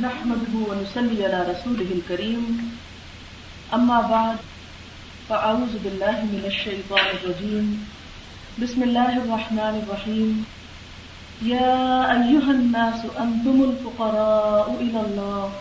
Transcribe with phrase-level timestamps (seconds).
[0.00, 2.72] نحمده ونسلي على رسوله الكريم.
[3.74, 4.36] أما بعد،
[5.28, 7.84] فأعوذ بالله من الشيطان الرجيم.
[8.62, 10.44] بسم الله الرحمن الرحيم.
[11.42, 11.76] يا
[12.12, 15.52] أيها الناس، أنتم الفقراء إلى الله.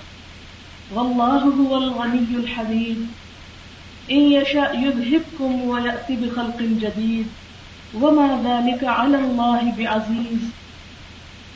[0.95, 3.07] والله هو الغني الحميد.
[4.11, 7.27] إن يشاء يذهبكم ويأتي بخلق جديد.
[7.93, 10.60] وما ذلك على الله بعزيز.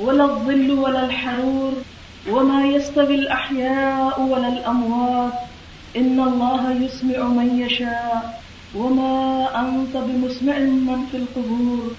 [0.00, 1.72] ولا الظل ولا الحرور
[2.30, 5.32] وما يستوي الأحياء ولا الأموات
[5.96, 8.40] إن الله يسمع من يشاء
[8.74, 11.92] وما أنت بمسمع من في القبور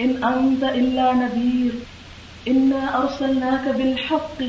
[0.00, 1.72] إن أنت إلا نذير
[2.48, 4.40] إنا أرسلناك بالحق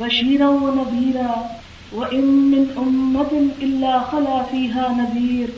[0.00, 1.36] بشيرا ونذيرا
[1.94, 5.48] وإن من أمة إلا خلا فيها نذير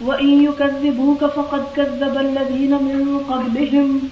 [0.00, 4.10] وإن يكذبوك فقد كذب الذين من قبلهم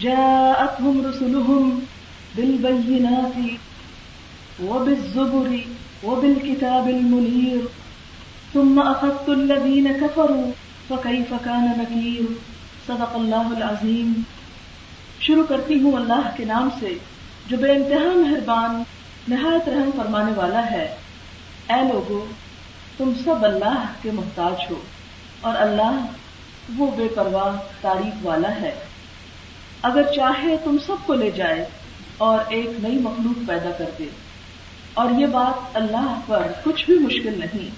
[0.00, 1.78] جاءتهم رسلهم
[2.36, 3.38] بالبينات
[4.62, 5.54] وبالزبر
[6.06, 7.58] وبالكتاب المنير،
[8.52, 10.50] ثم أخذت الذين كفروا،
[10.88, 12.32] فكيف كان نكير؟
[12.86, 14.12] صدق الله العظيم.
[15.20, 16.98] شروع کرتی ہوں اللہ کے نام سے،
[17.46, 18.82] جو بے انتہا مہربان،
[19.28, 20.96] نہایت رحم فرمانے والا ہے۔
[21.70, 22.24] اے لوگو،
[22.96, 24.80] تم سب اللہ کے محتاج ہو،
[25.40, 26.06] اور اللہ
[26.76, 28.74] وہ بے پرواہ تعریف والا ہے۔
[29.82, 31.66] اگر چاہے تم سب کو لے جائے
[32.18, 34.06] اور ایک نئی مخلوق پیدا کر دے۔
[34.94, 37.70] اور یہ بات اللہ پر کچھ بھی مشکل نہیں۔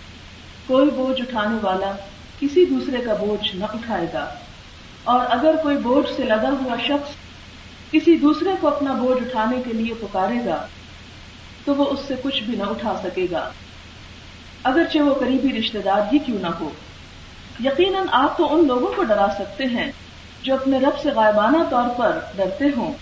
[0.67, 1.93] کوئی بوجھ اٹھانے والا
[2.41, 4.35] کسی دوسرے کا بوجھ نہ اٹھائے گا۔
[5.05, 7.11] اور اگر کوئی بوجھ سے لگا ہوا شخص
[7.91, 10.67] کسی دوسرے کو اپنا بوجھ اٹھانے کے لیے پکارے گا،
[11.65, 13.51] تو وہ اس سے کچھ بھی نہ اٹھا سکے گا۔
[14.63, 16.71] اگرچہ وہ قریبی رشتے دار ہی کیوں نہ ہو۔
[17.65, 19.93] یقیناً آپ تو ان لوگوں کو ڈرا سکتے ہیں۔
[20.45, 22.93] جو اپنے رب سے غائبانہ طور پر ڈرتے ہوں،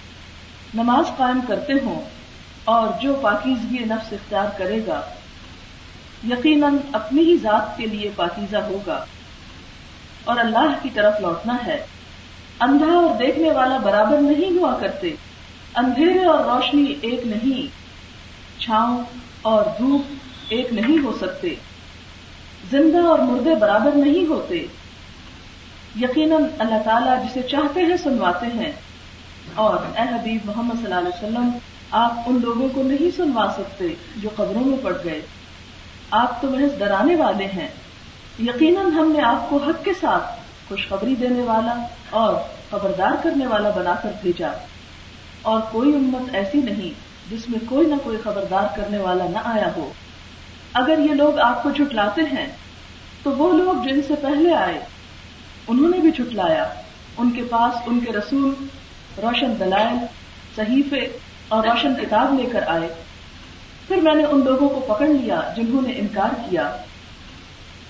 [0.74, 2.02] نماز قائم کرتے ہوں،
[2.64, 5.00] اور جو پاکیزگی نفس اختیار کرے گا،
[6.28, 9.04] یقیناً اپنی ہی ذات کے لیے پاکیزہ ہوگا۔
[10.24, 11.86] اور اللہ کی طرف لوٹنا ہے۔
[12.60, 15.10] اندھا اور دیکھنے والا برابر نہیں ہوا کرتے۔
[15.74, 17.68] اندھیرے اور روشنی ایک نہیں،
[18.60, 19.04] چھاؤں
[19.42, 20.02] اور دھوپ
[20.48, 21.54] ایک نہیں ہو سکتے۔
[22.70, 24.66] زندہ اور مردے برابر نہیں ہوتے۔
[26.00, 28.72] یقیناً اللہ تعالیٰ جسے چاہتے ہیں سنواتے ہیں۔
[29.54, 31.50] اور اے حبیب محمد صلی اللہ علیہ وسلم،
[31.90, 35.22] آپ ان لوگوں کو نہیں سنوا سکتے جو قبروں میں پڑ گئے۔
[36.10, 37.68] آپ تو محض ڈرانے والے ہیں۔
[38.38, 42.34] یقیناً ہم نے آپ کو حق کے ساتھ خوشخبری دینے والا اور
[42.70, 44.48] خبردار کرنے والا بنا کر بھیجا۔
[45.42, 46.94] اور کوئی امت ایسی نہیں
[47.30, 49.92] جس میں کوئی نہ کوئی خبردار کرنے والا نہ آیا ہو۔
[50.72, 52.46] اگر یہ لوگ آپ کو جھٹلاتے ہیں،
[53.22, 54.80] تو وہ لوگ جن سے پہلے آئے
[55.68, 56.74] انہوں نے بھی چھٹلایا۔
[57.16, 58.54] ان کے پاس ان کے رسول
[59.22, 59.96] روشن دلائل،
[60.56, 61.18] صحیفے
[61.48, 62.94] اور روشن کتاب لے کر آئے۔
[63.88, 66.76] پھر میں نے ان لوگوں کو پکڑ لیا جنہوں نے انکار کیا۔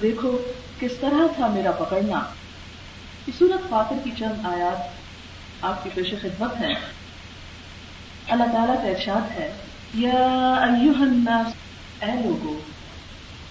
[0.02, 0.38] دیکھو
[0.80, 2.20] کس طرح تھا میرا پکڑنا۔
[3.38, 5.02] سورت فاطر کی چند آیات
[5.64, 7.02] آپ کی پیش خدمت ہے
[8.28, 9.52] اللہ تعالیٰ کا ارشاد ہے،
[9.94, 11.52] یا الناس،
[12.02, 12.58] اے لوگو،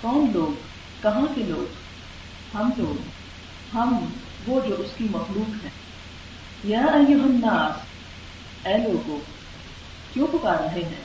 [0.01, 0.61] کون لوگ؟
[1.01, 1.73] کہاں کے لوگ؟
[2.57, 3.20] ہم لوگ۔
[3.73, 4.05] ہم،
[4.47, 5.69] وہ جو اس کی مخلوق ہے
[6.63, 7.77] یا الناس،
[8.67, 9.19] اے لوگوں
[10.13, 11.01] کیوں پکار رہے ہیں؟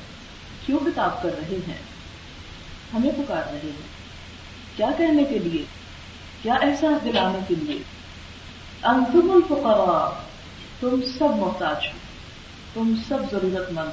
[0.66, 1.78] کیوں خطاب کر رہے ہیں؟
[2.94, 3.96] ہمیں پکار رہے ہیں۔
[4.76, 5.64] کیا کہنے کے لیے؟
[6.42, 7.78] کیا احساس دلانے کے لیے؟
[8.82, 10.22] انتم الفقراء،
[10.80, 11.98] تم سب محتاج ہو۔
[12.74, 13.90] تم سب ضرورت مند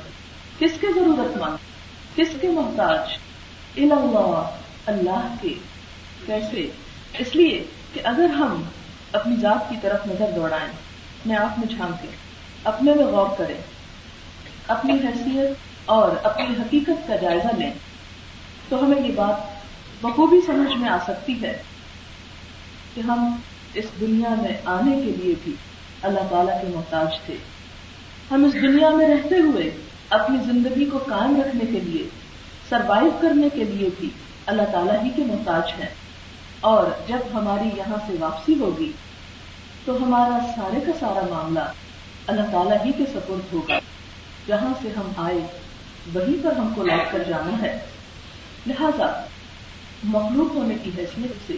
[0.59, 1.57] کس کے ضرورت مند
[2.15, 3.17] کس کے محتاج؟
[3.77, 4.49] اللہ
[4.85, 5.53] اللہ کے۔
[6.25, 6.67] کیسے؟
[7.19, 8.63] اس لیے کہ اگر ہم
[9.11, 12.09] اپنی ذات کی طرف نظر دوڑائیں اپنے آپ میں جھانکیں
[12.63, 13.55] اپنے میں غور کریں،
[14.67, 17.71] اپنی حیثیت اور اپنی حقیقت کا جائزہ لیں،
[18.69, 19.35] تو ہمیں یہ بات
[20.01, 21.61] بخوبی سمجھ میں آ سکتی ہے
[22.93, 23.35] کہ ہم
[23.73, 25.55] اس دنیا میں آنے کے لیے بھی
[26.01, 27.35] اللہ تعالیٰ کے محتاج تھے۔
[28.31, 29.71] ہم اس دنیا میں رہتے ہوئے
[30.09, 32.09] اپنی زندگی کو قائم رکھنے کے لیے
[32.69, 34.09] سروائو کرنے کے لیے بھی
[34.45, 35.89] اللہ تعالیٰ ہی کے محتاج ہیں۔
[36.63, 38.91] اور جب ہماری یہاں سے واپسی ہوگی
[39.85, 41.59] تو ہمارا سارے کا سارا معاملہ
[42.27, 43.79] اللہ تعالیٰ ہی کے سپرد ہوگا۔
[44.47, 45.39] جہاں سے ہم آئے،
[46.13, 47.77] وہیں پر ہم کو لوٹ کر جانا ہے۔
[48.67, 49.25] لہذا
[50.03, 51.53] مخلوق ہونے کی حیثیت سے،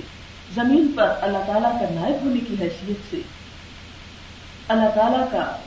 [0.56, 3.18] زمین پر اللہ تعالیٰ کا نائب ہونے کی حیثیت سے،
[4.68, 5.58] اللہ تعالیٰ کا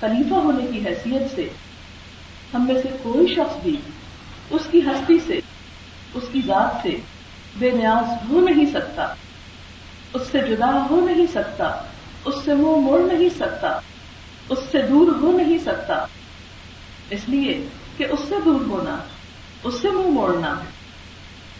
[0.00, 1.48] خلیفہ ہونے کی حیثیت سے،
[2.54, 3.76] ہم میں سے کوئی شخص بھی
[4.50, 5.40] اس کی ہستی سے،
[6.14, 6.96] اس کی ذات سے
[7.56, 9.14] بے نیاز ہو نہیں سکتا۔
[10.14, 11.82] اس سے جدا ہو نہیں سکتا۔
[12.24, 13.80] اس سے منہ موڑ نہیں سکتا۔
[14.48, 16.06] اس سے دور ہو نہیں سکتا۔
[17.10, 18.96] اس لیے کہ اس سے دور ہونا،
[19.64, 20.54] اس سے منہ موڑنا،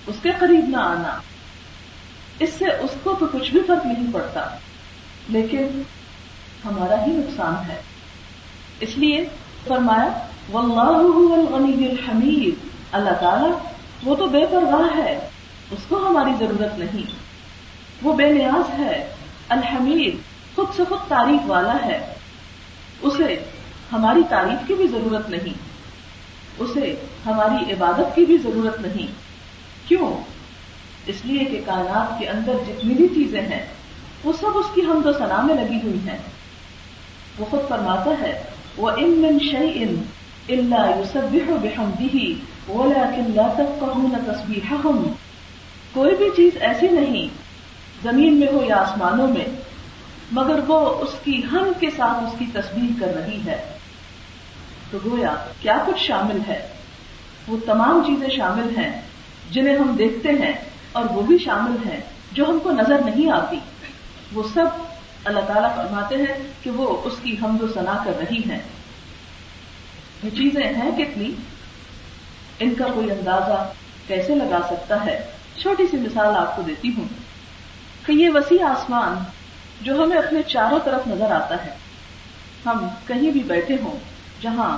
[0.07, 1.21] اس کے قریب نہ آنا۔
[2.39, 4.49] اس سے اس کو تو کچھ بھی فرق نہیں پڑتا۔
[5.29, 5.83] لیکن
[6.65, 7.81] ہمارا ہی نقصان ہے۔
[8.81, 9.29] اس لیے
[9.69, 13.59] فرمایا، واللہ الغنی الحمید۔ اللہ تعالیٰ
[14.05, 15.29] وہ تو بے پرواہ ہے۔
[15.71, 17.11] اس کو ہماری ضرورت نہیں۔
[18.03, 19.15] وہ بے نیاز ہے،
[19.49, 20.17] الحمید،
[20.57, 22.15] خود سے خود تعریف والا ہے۔
[23.03, 23.45] اسے
[23.93, 25.55] ہماری تعریف کی بھی ضرورت نہیں۔
[26.59, 26.95] اسے
[27.27, 29.07] ہماری عبادت کی بھی ضرورت نہیں۔
[29.89, 30.13] کیوں؟
[31.07, 33.67] اس لیے کہ کائنات کے اندر جتنی بھی چیزیں ہیں،
[34.25, 36.19] وہ سب اس کی حمد و ثنا میں لگی ہوئی ہیں۔
[37.39, 38.43] وہ خود فرماتا ہے
[38.77, 40.03] وہ ان من شعی ان
[40.49, 42.35] اللہ یوسب بحمدی
[42.67, 44.87] بولا کلّا تک کہوں نہ تصویر
[45.93, 47.29] کوئی بھی چیز ایسی نہیں
[48.03, 49.45] زمین میں ہو یا آسمانوں میں،
[50.33, 53.57] مگر وہ اس کی ہم کے ساتھ اس کی تصویر کر رہی ہے۔
[54.91, 56.69] تو گویا کیا کچھ شامل ہے؟
[57.49, 59.01] وہ تمام چیزیں شامل ہیں
[59.51, 60.53] جنہیں ہم دیکھتے ہیں،
[60.93, 62.01] اور وہ بھی شامل ہیں
[62.33, 63.59] جو ہم کو نظر نہیں آتی۔
[64.33, 64.67] وہ سب
[65.25, 68.59] اللہ تعالیٰ فرماتے ہیں کہ وہ اس کی حمد و ثنا کر رہی ہیں۔
[70.23, 71.31] یہ چیزیں ہیں کتنی؟
[72.61, 73.73] ان کا کوئی اندازہ
[74.07, 75.27] کیسے لگا سکتا ہے؟
[75.63, 77.05] چھوٹی سی مثال آپ کو دیتی ہوں
[78.07, 79.25] کہ یہ وسیع آسمان
[79.81, 81.71] جو ہمیں اپنے چاروں طرف نظر آتا ہے۔
[82.67, 83.99] ہم کہیں بھی بیٹھے ہوں،
[84.43, 84.77] جہاں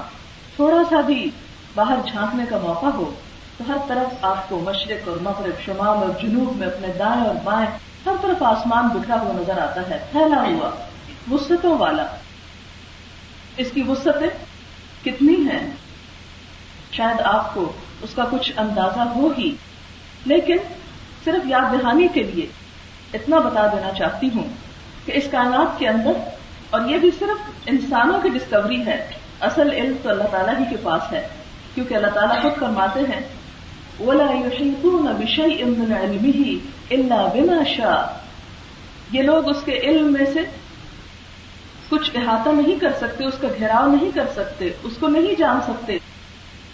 [0.56, 1.30] تھوڑا سا بھی
[1.74, 3.14] باہر جھانکنے کا موقع ہو،
[3.58, 7.34] تو ہر طرف آپ کو مشرق اور مغرب، شمال اور جنوب میں اپنے دائیں اور
[7.44, 7.66] بائیں
[8.06, 10.70] ہر طرف آسمان بکھرا ہوا نظر آتا ہے، پھیلا ہوا
[11.30, 12.06] وسطوں والا۔
[13.56, 14.46] اس کی وسطیں
[15.04, 15.70] کتنی ہیں؟
[16.92, 17.72] شاید آپ کو
[18.02, 19.54] اس کا کچھ اندازہ ہو ہی۔
[20.26, 20.56] لیکن
[21.24, 22.46] صرف یاد دہانی کے لیے
[23.14, 24.48] اتنا بتا دینا چاہتی ہوں
[25.04, 26.12] کہ اس کائنات کے اندر
[26.70, 29.06] اور یہ بھی صرف انسانوں کی ڈسکوری ہے،
[29.40, 31.28] اصل علم تو اللہ تعالیٰ ہی کے پاس ہے،
[31.74, 33.20] کیونکہ اللہ تعالیٰ خود فرماتے ہیں
[33.98, 34.26] اولا
[37.34, 38.18] بما شاء۔
[39.10, 40.40] یہ لوگ اس کے علم میں سے
[41.88, 45.60] کچھ احاطہ نہیں کر سکتے، اس کا گھیراؤ نہیں کر سکتے، اس کو نہیں جان
[45.60, 45.98] سکتے،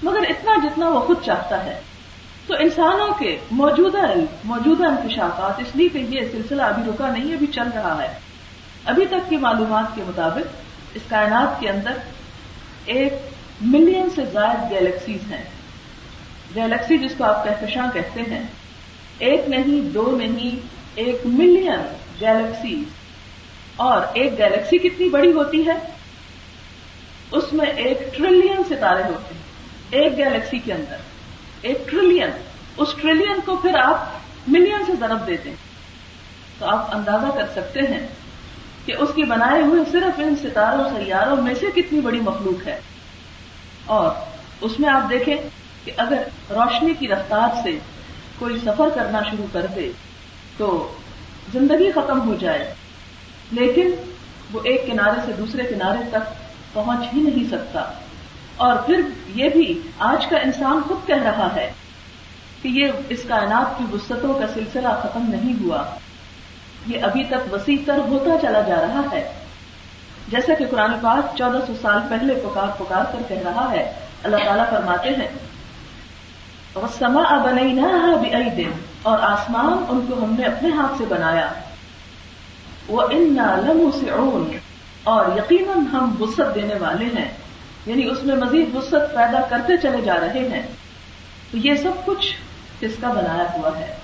[0.02, 1.80] مگر اتنا جتنا وہ خود چاہتا ہے۔
[2.46, 7.34] تو انسانوں کے موجودہ علم، موجودہ انکشافات، اس لیے کہ یہ سلسلہ ابھی رکا نہیں،
[7.34, 8.18] ابھی چل رہا ہے۔
[8.84, 10.56] ابھی تک کی معلومات کے مطابق
[10.94, 11.92] اس کائنات کے اندر
[12.86, 13.12] ایک
[13.60, 15.44] ملین سے زائد گیلیکسیز ہیں۔
[16.54, 18.42] گیلیکسی جس کو آپ کہکشاں کہتے ہیں،
[19.18, 21.80] ایک نہیں، دو نہیں، ایک ملین
[22.20, 22.82] گیلیکسیز
[23.76, 25.78] اور ایک گیلیکسی کتنی بڑی ہوتی ہے؟
[27.30, 29.42] اس میں ایک ٹریلین ستارے ہوتے ہیں،
[29.90, 30.96] ایک گیلیکسی کے اندر۔
[31.62, 32.30] ایک ٹریلین
[32.76, 34.04] اس ٹریلین کو پھر آپ
[34.48, 35.56] ملین سے ضرب دیتے ہیں۔
[36.58, 38.06] تو آپ اندازہ کر سکتے ہیں
[38.84, 42.80] کہ اس کی بنائے ہوئے صرف ان ستاروں، سیاروں میں سے کتنی بڑی مخلوق ہے۔
[43.84, 44.10] اور
[44.60, 45.36] اس میں آپ دیکھیں
[45.84, 47.78] کہ اگر روشنی کی رفتار سے
[48.38, 49.92] کوئی سفر کرنا شروع کر دے
[50.56, 50.96] تو
[51.52, 52.74] زندگی ختم ہو جائے۔
[53.50, 53.90] لیکن
[54.52, 56.32] وہ ایک کنارے سے دوسرے کنارے تک
[56.72, 57.92] پہنچ ہی نہیں سکتا۔
[58.56, 59.00] اور پھر
[59.34, 61.72] یہ بھی آج کا انسان خود کہہ رہا ہے
[62.62, 65.84] کہ یہ اس کائنات کی وسطوں کا سلسلہ ختم نہیں ہوا۔
[66.86, 69.32] یہ ابھی تک وسیع تر ہوتا چلا جا رہا ہے۔
[70.28, 74.36] جیسا کہ قرآن پاک چودہ سو سال پہلے پکار پکار کر کہہ رہا ہے۔ اللہ
[74.44, 75.28] تعالیٰ فرماتے ہیں
[76.98, 78.70] سما بنئی دن
[79.02, 81.52] اور آسمان ان کو ہم نے اپنے ہاتھ سے بنایا۔
[82.88, 84.10] وہ ان لمحوں سے
[85.04, 87.28] اور یقیناً ہم وسط دینے والے ہیں۔
[87.86, 90.62] یعنی اس میں مزید وسط پیدا کرتے چلے جا رہے ہیں۔
[91.50, 92.36] تو یہ سب کچھ
[92.80, 93.94] کس کا بنایا ہوا ہے۔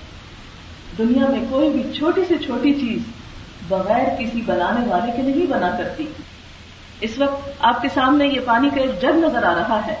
[0.97, 3.01] دنیا میں کوئی بھی چھوٹی سے چھوٹی چیز
[3.67, 6.05] بغیر کسی بنانے والے کے نہیں بنا کرتی۔
[7.01, 9.95] اس وقت آپ کے سامنے یہ پانی کا ایک جگ نظر آ رہا ہے۔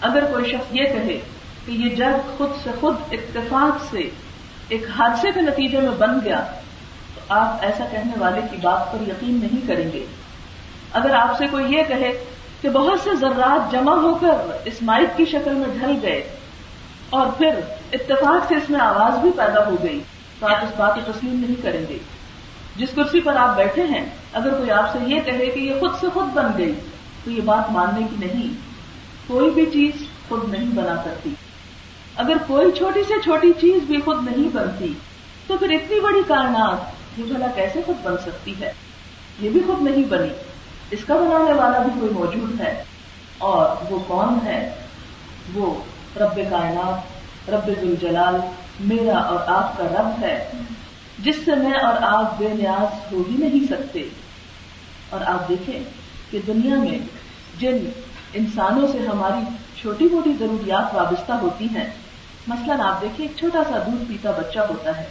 [0.00, 1.20] اگر کوئی شخص یہ کہے
[1.66, 4.10] کہ یہ جگ خود سے خود اتفاق سے
[4.68, 6.44] ایک حادثے کے نتیجے میں بن گیا،
[7.14, 10.06] تو آپ ایسا کہنے والے کی بات پر یقین نہیں کریں گے۔
[10.92, 12.24] اگر آپ سے کوئی یہ کہے
[12.64, 16.30] کہ بہت سے ذرات جمع ہو کر اس مائک کی شکل میں ڈھل گئے
[17.10, 17.50] اور پھر
[17.92, 20.00] اتفاق سے اس میں آواز بھی پیدا ہو گئی۔
[20.40, 21.98] تو آپ اس بات کو تسلیم نہیں کریں گے۔
[22.76, 25.90] جس کرسی پر آپ بیٹھے ہیں، اگر کوئی آپ سے یہ کہے کہ یہ خود
[26.00, 26.74] سے خود بن گئی،
[27.24, 28.54] تو یہ بات ماننے کی نہیں۔
[29.26, 31.34] کوئی بھی چیز خود نہیں بنا سکتی
[32.16, 34.94] اگر کوئی چھوٹی سے چھوٹی چیز بھی خود نہیں بنتی،
[35.46, 36.78] تو پھر اتنی بڑی کائنات
[37.18, 38.72] یہ بھلا کیسے خود بن سکتی ہے؟
[39.40, 40.28] یہ بھی خود نہیں بنی۔
[40.94, 42.84] اس کا بنانے والا بھی کوئی موجود ہے
[43.38, 44.74] اور وہ کون ہے؟
[45.54, 45.74] وہ
[46.16, 48.36] رب کائنات، رب الجلال
[48.80, 50.50] میرا اور آپ کا رب ہے،
[51.18, 54.02] جس سے میں اور آپ بے نیاز ہو ہی نہیں سکتے۔
[55.10, 55.80] اور آپ دیکھیں
[56.30, 56.98] کہ دنیا میں
[57.60, 57.90] جن
[58.34, 61.86] انسانوں سے ہماری چھوٹی موٹی ضروریات وابستہ ہوتی ہیں،
[62.46, 65.04] مثلاً آپ دیکھیں ایک چھوٹا سا دودھ پیتا بچہ ہوتا ہے،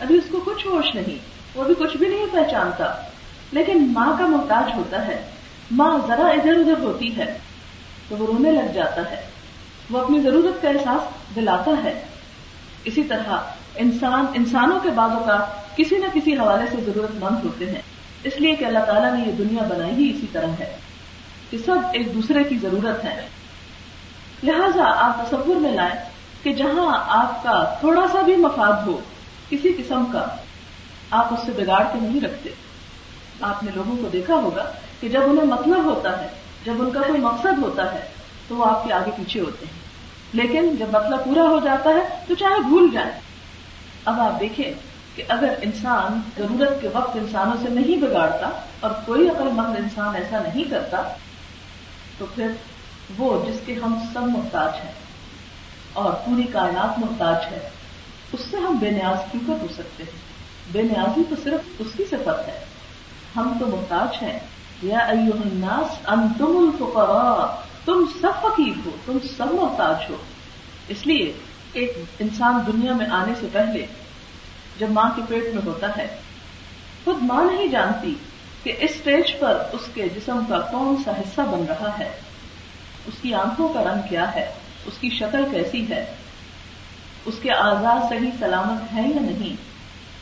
[0.00, 1.18] ابھی اس کو کچھ ہوش نہیں،
[1.54, 2.84] وہ بھی کچھ بھی نہیں پہچانتا۔
[3.52, 5.22] لیکن ماں کا محتاج ہوتا ہے۔
[5.70, 7.38] ماں ذرا ادھر ادھر ہوتی ہے
[8.08, 9.26] تو وہ رونے لگ جاتا ہے۔
[9.90, 12.02] وہ اپنی ضرورت کا احساس دلاتا ہے۔
[12.84, 13.32] اسی طرح
[13.76, 17.82] انسان انسانوں کے بعدوں کا کسی نہ کسی حوالے سے ضرورت مند ہوتے ہیں۔
[18.24, 20.76] اس لیے کہ اللہ تعالیٰ نے یہ دنیا بنائی ہی اسی طرح ہے
[21.50, 23.28] کہ سب ایک دوسرے کی ضرورت ہے۔
[24.42, 26.04] لہذا آپ تصور میں لائیں
[26.42, 29.00] کہ جہاں آپ کا تھوڑا سا بھی مفاد ہو،
[29.48, 30.26] کسی قسم کا،
[31.10, 32.50] آپ اس سے بگاڑ کے نہیں رکھتے۔
[33.40, 36.28] آپ نے لوگوں کو دیکھا ہوگا کہ جب انہیں مطلب ہوتا ہے،
[36.64, 38.00] جب ان کا کوئی مقصد ہوتا ہے،
[38.48, 39.78] تو وہ آپ کے آگے پیچھے ہوتے ہیں۔
[40.32, 43.10] لیکن جب مطلب پورا ہو جاتا ہے، تو چاہے بھول جائیں
[44.04, 44.72] اب آپ دیکھیں
[45.14, 50.14] کہ اگر انسان ضرورت کے وقت انسانوں سے نہیں بگاڑتا اور کوئی عقل مند انسان
[50.14, 51.02] ایسا نہیں کرتا،
[52.18, 52.48] تو پھر
[53.18, 54.92] وہ جس کے ہم سب محتاج ہیں
[55.92, 57.70] اور پوری کائنات محتاج ہے،
[58.32, 60.18] اس سے ہم بے نیاز کیوں کر ہو سکتے ہیں؟
[60.72, 62.64] بے نیازی تو صرف اس کی صفت ہے۔
[63.36, 64.38] ہم تو محتاج ہیں۔
[64.82, 70.16] یا ایوہ الناس، انتم الفقراء، تم سب فقیر ہو، تم سب محتاج ہو۔
[70.88, 71.32] اس لیے
[71.72, 73.86] ایک انسان دنیا میں آنے سے پہلے
[74.78, 76.18] جب ماں کے پیٹ میں ہوتا ہے،
[77.04, 78.14] خود ماں نہیں جانتی
[78.62, 82.20] کہ اس اسٹیج پر اس کے جسم کا کون سا حصہ بن رہا ہے۔
[83.06, 84.52] اس کی آنکھوں کا رنگ کیا ہے؟
[84.86, 86.14] اس کی شکل کیسی ہے؟
[87.26, 89.56] اس کے آزاد صحیح سلامت ہے یا نہیں؟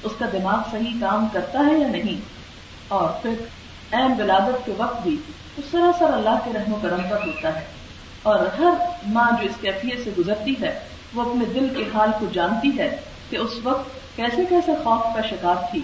[0.02, 2.35] اس کا دماغ صحیح کام کرتا ہے یا نہیں؟
[2.88, 3.34] اور پھر
[3.92, 5.16] اہم ولادت کے وقت بھی
[5.56, 7.64] اس سراسر اللہ کے رحم و کرم پر ہوتا ہے۔
[8.22, 8.72] اور ہر
[9.06, 10.80] ماں جو اس کیفیت سے گزرتی ہے،
[11.14, 12.96] وہ اپنے دل کے حال کو جانتی ہے
[13.30, 15.80] کہ اس وقت کیسے کیسے خوف کا شکار تھی۔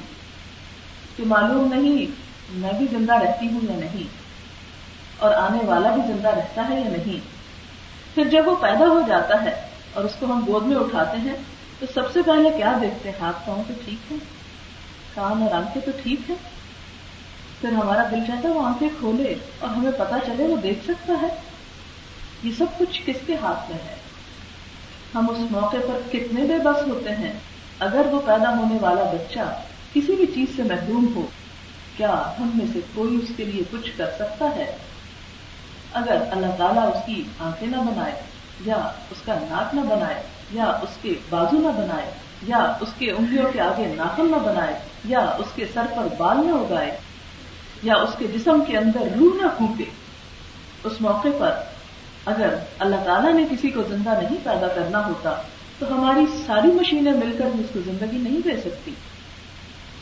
[1.17, 2.07] کہ معلوم نہیں
[2.51, 4.09] میں بھی زندہ رہتی ہوں یا نہیں،
[5.19, 7.21] اور آنے والا بھی زندہ رہتا ہے یا نہیں۔
[8.15, 11.37] پھر جب وہ پیدا ہو جاتا ہے اور اس کو ہم گود میں اٹھاتے ہیں،
[11.79, 14.17] تو سب سے پہلے کیا دیکھتے ہیں؟ ہاتھ پاؤں تو ٹھیک ہے
[15.15, 16.35] کان اور آنکھیں تو ٹھیک ہے
[17.63, 21.15] پھر ہمارا دل چاہتا ہے وہ آنکھیں کھولے اور ہمیں پتا چلے وہ دیکھ سکتا
[21.23, 21.29] ہے۔
[22.43, 23.95] یہ سب کچھ کس کے ہاتھ میں ہے؟
[25.15, 27.33] ہم اس موقع پر کتنے بے بس ہوتے ہیں۔
[27.79, 29.41] اگر وہ پیدا ہونے والا بچہ
[29.95, 31.27] کسی بھی چیز سے محروم ہو،
[31.97, 34.77] کیا ہم میں سے کوئی اس کے لیے کچھ کر سکتا ہے؟
[35.93, 38.13] اگر اللہ تعالیٰ اس کی آنکھیں نہ بنائے،
[38.65, 38.77] یا
[39.11, 42.11] اس کا ناک نہ بنائے، یا اس کے بازو نہ بنائے،
[42.43, 46.37] یا اس کے انگلیوں کے آگے ناخن نہ بنائے، یا اس کے سر پر بال
[46.47, 46.97] نہ اگائے
[47.83, 49.85] یا اس کے جسم کے اندر روح نہ پھونکے،
[50.85, 51.51] اس موقع پر
[52.27, 55.43] اگر اللہ تعالیٰ نے کسی کو زندہ نہیں پیدا کرنا ہوتا،
[55.79, 58.95] تو ہماری ساری مشینیں مل کر بھی اس کو زندگی نہیں دے سکتی۔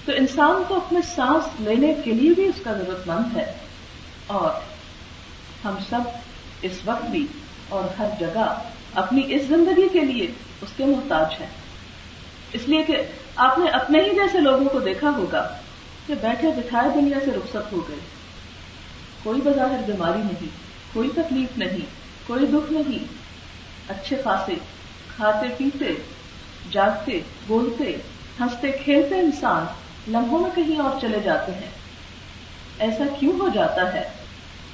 [0.05, 3.53] تو انسان کو اپنے سانس لینے کے لیے بھی اس کا ضرورت مند ہے۔
[4.27, 4.61] اور
[5.67, 6.01] ہم سب
[6.63, 7.27] اس وقت بھی
[7.69, 8.63] اور ہر جگہ
[8.95, 10.27] اپنی اس زندگی کے لیے
[10.61, 11.49] اس کے محتاج ہیں۔
[12.53, 12.97] اس لیے کہ
[13.37, 15.60] آپ نے اپنے ہی جیسے لوگوں کو دیکھا ہوگا۔
[16.11, 17.99] کہ بیٹھے بٹھائے دنیا سے رخصت ہو گئے۔
[19.23, 20.49] کوئی بظاہر بیماری نہیں،
[20.93, 21.87] کوئی تکلیف نہیں،
[22.27, 23.05] کوئی دکھ نہیں۔
[23.89, 24.55] اچھے خاصے،
[25.17, 25.87] کھاتے پیتے،
[26.71, 27.97] جاگتے، بولتے،
[28.41, 29.65] ہنستے، کھیلتے انسان
[30.09, 31.71] لمحوں میں کہیں اور چلے جاتے ہیں۔
[32.79, 34.09] ایسا کیوں ہو جاتا ہے؟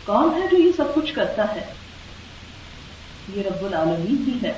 [0.05, 1.73] کون ہے جو یہ سب کچھ کرتا ہے؟
[3.35, 4.53] یہ رب العالمین ہی ہے۔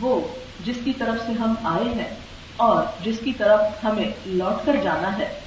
[0.00, 0.20] وہ
[0.64, 2.14] جس کی طرف سے ہم آئے ہیں
[2.56, 5.40] اور جس کی طرف ہمیں لوٹ کر جانا ہے،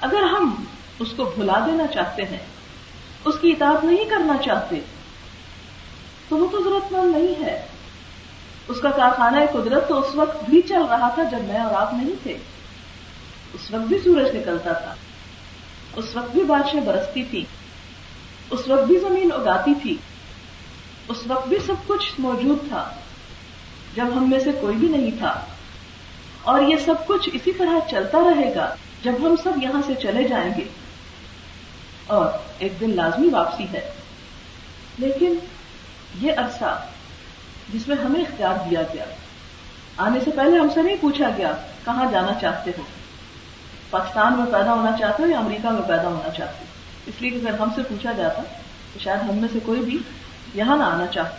[0.00, 0.64] اگر ہم
[0.98, 2.38] اس کو بھلا دینا چاہتے ہیں،
[3.24, 4.80] اس کی اطاعت نہیں کرنا چاہتے،
[6.28, 7.66] تو وہ تو ضرورت مند نہیں ہے۔
[8.68, 11.94] اس کا کارخانہ قدرت تو اس وقت بھی چل رہا تھا جب میں اور آپ
[11.94, 12.36] نہیں تھے۔
[13.54, 14.94] اس وقت بھی سورج نکلتا تھا۔
[15.96, 17.44] اس وقت بھی بارشیں برستی تھی۔
[18.50, 19.96] اس وقت بھی زمین اگاتی تھی۔
[21.08, 22.90] اس وقت بھی سب کچھ موجود تھا۔
[23.94, 25.44] جب ہم میں سے کوئی بھی نہیں تھا۔
[26.44, 30.28] اور یہ سب کچھ اسی طرح چلتا رہے گا جب ہم سب یہاں سے چلے
[30.28, 30.64] جائیں گے۔
[32.06, 32.26] اور
[32.58, 33.92] ایک دن لازمی واپسی ہے۔
[34.98, 35.34] لیکن
[36.20, 36.82] یہ عرصہ
[37.68, 39.04] جس میں ہمیں اختیار دیا گیا،
[39.96, 41.52] آنے سے پہلے ہم سے نہیں پوچھا گیا
[41.84, 42.82] کہاں جانا چاہتے ہو۔
[43.90, 46.64] پاکستان میں پیدا ہونا چاہتے ہو یا امریکہ میں پیدا ہونا چاہتے ہو؟
[47.06, 48.42] اس لیے کہ اگر ہم سے پوچھا جاتا
[48.92, 49.98] تو شاید ہم میں سے کوئی بھی
[50.54, 51.36] یہاں نہ آنا چاہتا۔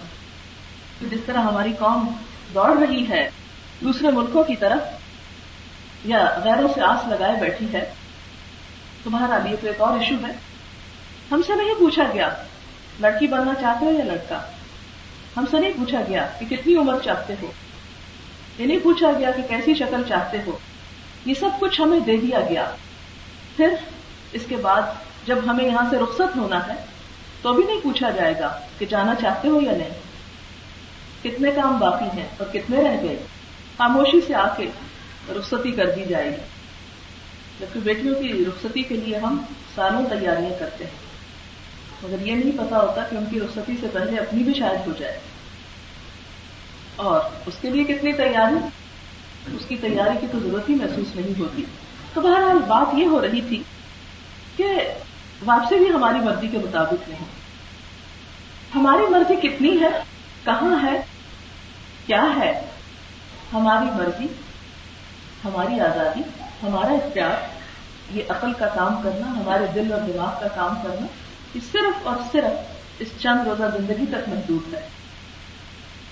[1.01, 2.07] جس طرح ہماری قوم
[2.53, 3.29] دوڑ رہی ہے
[3.81, 4.79] دوسرے ملکوں کی طرف
[6.05, 7.93] یا غیروں سے آس لگائے بیٹھی ہے۔
[9.03, 10.31] تمہارا لیے تو ایک اور ایشو ہے۔
[11.31, 12.29] ہم سے نہیں پوچھا گیا
[12.99, 14.41] لڑکی بننا چاہتے ہو یا لڑکا۔
[15.37, 17.51] ہم سے نہیں پوچھا گیا کہ کتنی عمر چاہتے ہو۔
[18.59, 20.57] یہ نہیں پوچھا گیا کہ کیسی شکل چاہتے ہو۔
[21.25, 22.71] یہ سب کچھ ہمیں دے دیا گیا۔
[23.57, 23.75] پھر
[24.31, 24.81] اس کے بعد
[25.25, 26.73] جب ہمیں یہاں سے رخصت ہونا ہے
[27.41, 29.89] تو بھی نہیں پوچھا جائے گا کہ جانا چاہتے ہو یا نہیں۔
[31.23, 33.23] کتنے کام باقی ہیں اور کتنے رہ گئے۔
[33.77, 34.67] خاموشی سے آ کے
[35.29, 36.55] رخصتی کر دی جائے گی۔
[37.59, 39.37] جبکہ بیٹیوں کی رخصتی کے لیے ہم
[39.75, 41.05] سالوں تیاریاں کرتے ہیں۔
[42.03, 44.91] مگر یہ نہیں پتا ہوتا کہ ان کی رخصتی سے پہلے اپنی بھی شاید ہو
[44.97, 45.19] جائے۔
[46.95, 48.55] اور اس کے لیے کتنی تیاری؟
[49.55, 51.65] اس کی تیاری کی تو ضرورت ہی محسوس نہیں ہوتی۔
[52.13, 53.63] تو بہرحال بات یہ ہو رہی تھی
[54.55, 54.65] کہ
[55.45, 57.25] واپسی بھی ہماری مرضی کے مطابق نہیں۔
[58.75, 60.03] ہماری مرضی کتنی ہے؟
[60.43, 61.01] کہاں ہے؟
[62.05, 62.61] کیا ہے؟
[63.53, 64.27] ہماری مرضی،
[65.45, 66.21] ہماری آزادی،
[66.63, 67.47] ہمارا اختیار،
[68.11, 71.05] یہ عقل کا کام کرنا، ہمارے دل اور دماغ کا کام کرنا،
[71.53, 74.87] یہ صرف اور صرف اس چند روزہ زندگی تک محدود ہے۔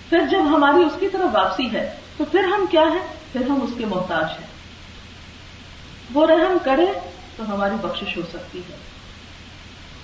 [0.09, 3.61] پھر جب ہماری اس کی طرف واپسی ہے، تو پھر ہم کیا ہیں؟ پھر ہم
[3.61, 4.47] اس کے محتاج ہیں۔
[6.13, 6.85] وہ رحم کرے
[7.35, 8.77] تو ہماری بخشش ہو سکتی ہے۔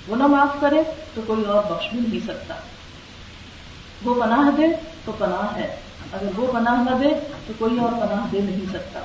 [0.08, 0.84] وہ نہ معاف کرے
[1.14, 2.56] تو کوئی اور بخش بھی نہیں سکتا۔
[4.04, 4.68] وہ پناہ دے
[5.06, 5.76] تو پناہ ہے۔
[6.14, 7.10] اگر وہ پناہ نہ دے
[7.48, 9.00] تو کوئی اور پناہ دے نہیں سکتا۔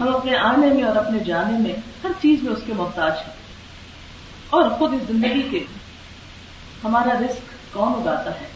[0.00, 1.72] ہم اپنے آنے میں اور اپنے جانے میں
[2.04, 3.34] ہر چیز میں اس کے محتاج ہیں۔
[4.50, 5.64] اور خود اس زندگی کے
[6.84, 8.46] ہمارا رسک کون اگاتا ہے؟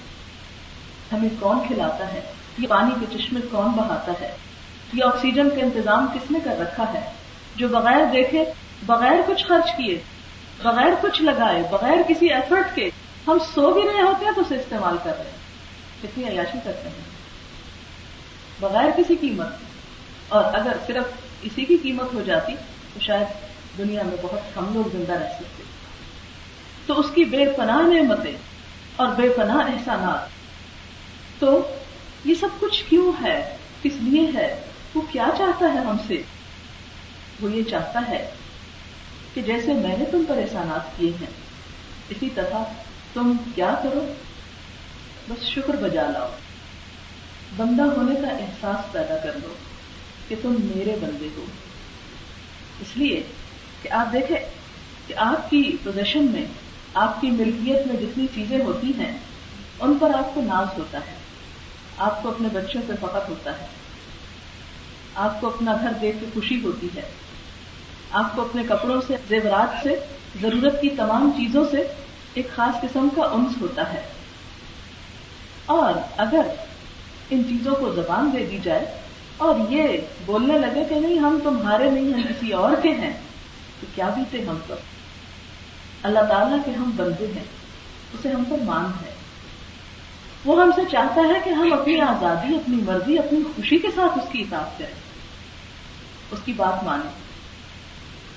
[1.12, 2.20] ہمیں کون کھلاتا ہے؟
[2.58, 4.36] یہ پانی کے چشمے کون بہاتا ہے؟
[4.92, 7.10] یہ آکسیجن کا انتظام کس نے کر رکھا ہے؟
[7.56, 8.44] جو بغیر دیکھے،
[8.86, 10.02] بغیر کچھ خرچ کیے،
[10.62, 12.90] بغیر کچھ لگائے، بغیر کسی ایفرٹ کے
[13.28, 15.36] ہم سو بھی رہے ہوتے ہیں تو اسے استعمال کر رہے ہیں۔
[16.02, 17.15] کتنی عیاشی کرتے ہیں۔
[18.60, 19.46] بغیر کسی قیمت
[20.28, 21.04] اور اگر صرف
[21.42, 22.54] اسی کی قیمت ہو جاتی
[22.94, 23.26] تو شاید
[23.78, 25.62] دنیا میں بہت کم لوگ زندہ رہ سکتے۔
[26.86, 28.36] تو اس کی بے پناہ نعمتیں
[28.96, 30.28] اور بے پناہ احسانات۔
[31.40, 31.76] تو
[32.24, 34.60] یہ سب کچھ کیوں ہے؟ کس لیے ہے؟
[34.94, 36.22] وہ کیا چاہتا ہے ہم سے؟
[37.40, 38.30] وہ یہ چاہتا ہے
[39.34, 41.30] کہ جیسے میں نے تم پر احسانات کیے ہیں،
[42.08, 42.64] اسی طرح
[43.12, 44.12] تم کیا کرو؟
[45.28, 46.28] بس شکر بجا لاؤ۔
[47.56, 49.54] بندہ ہونے کا احساس پیدا کر لو
[50.28, 51.44] کہ تم میرے بندے ہو۔
[52.80, 53.22] اس لیے
[53.82, 54.36] کہ آپ دیکھیں
[55.06, 56.46] کہ آپ کی پوزیشن میں،
[56.94, 59.18] آپ کی ملکیت میں جتنی چیزیں ہوتی ہیں،
[59.80, 61.16] ان پر آپ کو ناز ہوتا ہے۔
[61.96, 63.66] آپ کو اپنے بچوں پہ فخر ہوتا ہے۔
[65.14, 67.02] آپ کو اپنا گھر دیکھ کے خوشی ہوتی ہے۔
[68.10, 70.06] آپ کو اپنے کپڑوں سے، زیورات سے،
[70.40, 71.92] ضرورت کی تمام چیزوں سے
[72.34, 74.02] ایک خاص قسم کا انس ہوتا ہے۔
[75.66, 76.40] اور اگر
[77.30, 78.86] ان چیزوں کو زبان دے دی جائے
[79.36, 83.12] اور یہ بولنے لگے کہ نہیں، ہم تمہارے نہیں ہیں کسی اور کے ہیں۔
[83.80, 84.76] تو کیا بیتے ہم پر
[86.02, 87.44] اللہ تعالیٰ کے ہم بندے ہیں،
[88.14, 89.14] اسے ہم پر مان ہے۔
[90.44, 94.18] وہ ہم سے چاہتا ہے کہ ہم اپنی آزادی، اپنی مرضی، اپنی خوشی کے ساتھ
[94.18, 94.94] اس کی اطاعت کریں۔
[96.30, 97.26] اس کی بات مانیں۔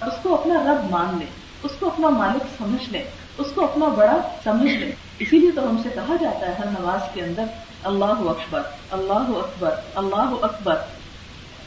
[0.06, 1.28] اس کو اپنا رب مان لیں،
[1.64, 3.04] اس کو اپنا مالک سمجھ لیں،
[3.38, 6.66] اس کو اپنا بڑا سمجھ لیں۔ اسی لیے تو ہم سے کہا جاتا ہے ہر
[6.66, 7.44] نماز کے اندر،
[7.84, 10.76] اللہ اکبر اللہ اکبر اللہ اکبر۔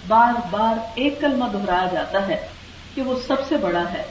[0.09, 2.49] بار بار ایک کلمہ دہرایا جاتا ہے
[2.95, 4.03] کہ وہ سب سے بڑا ہے،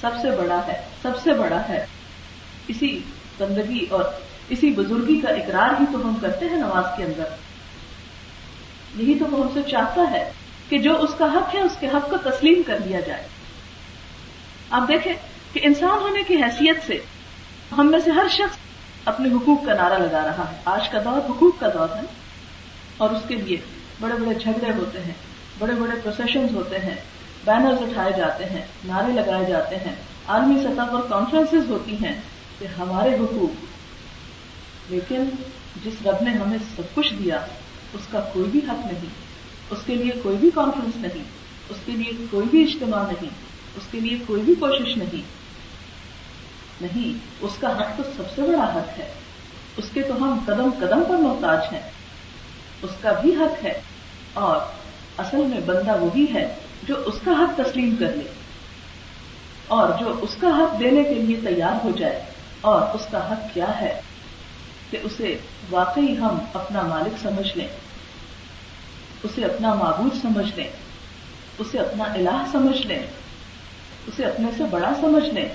[0.00, 1.86] سب سے بڑا ہے، سب سے بڑا ہے۔
[2.68, 3.00] اسی
[3.38, 4.04] بندگی اور
[4.48, 7.24] اسی بزرگی کا اقرار ہی تو ہم کرتے ہیں نماز کے اندر۔
[8.96, 10.32] یہی تو وہ ہم سے چاہتا ہے
[10.68, 13.26] کہ جو اس کا حق ہے، اس کے حق کو تسلیم کر لیا جائے۔
[14.70, 15.12] آپ دیکھیں
[15.52, 16.98] کہ انسان ہونے کی حیثیت سے
[17.78, 18.56] ہم میں سے ہر شخص
[19.04, 22.00] اپنے حقوق کا نعرہ لگا رہا۔ ہے آج کا دور حقوق کا دور ہے
[22.96, 23.56] اور اس کے لیے
[24.00, 25.12] بڑے بڑے جھگڑے ہوتے ہیں،
[25.58, 26.94] بڑے بڑے پروسیشنز ہوتے ہیں
[27.44, 29.94] بینرز اٹھائے جاتے ہیں، نعرے لگائے جاتے ہیں۔
[30.28, 32.20] عالمی سطح پر کانفرنسز ہوتی ہیں
[32.58, 33.64] کہ ہمارے حقوق۔
[34.92, 35.24] لیکن
[35.84, 37.46] جس رب نے ہمیں سب کچھ دیا،
[37.92, 39.10] اس کا کوئی بھی حق نہیں۔
[39.70, 41.24] اس کے لیے کوئی بھی کانفرنس نہیں۔
[41.68, 43.30] اس کے لیے کوئی بھی اجتماع نہیں۔
[43.76, 45.43] اس کے لیے کوئی بھی کوشش نہیں۔
[46.80, 49.12] نہیں، اس کا حق تو سب سے بڑا حق ہے۔
[49.76, 51.90] اس کے تو ہم قدم قدم پر محتاج ہیں۔
[52.82, 53.80] اس کا بھی حق ہے۔
[54.32, 54.56] اور
[55.18, 58.32] اصل میں بندہ وہی ہے جو اس کا حق تسلیم کر لے۔
[59.66, 62.24] اور جو اس کا حق دینے کے لیے تیار ہو جائے۔
[62.60, 64.00] اور اس کا حق کیا ہے؟
[64.90, 65.38] کہ اسے
[65.70, 67.68] واقعی ہم اپنا مالک سمجھ لیں۔
[69.22, 70.68] اسے اپنا معبود سمجھ لیں۔
[71.58, 73.02] اسے اپنا الہ سمجھ لیں۔
[74.06, 75.48] اسے اپنے سے بڑا سمجھ لیں۔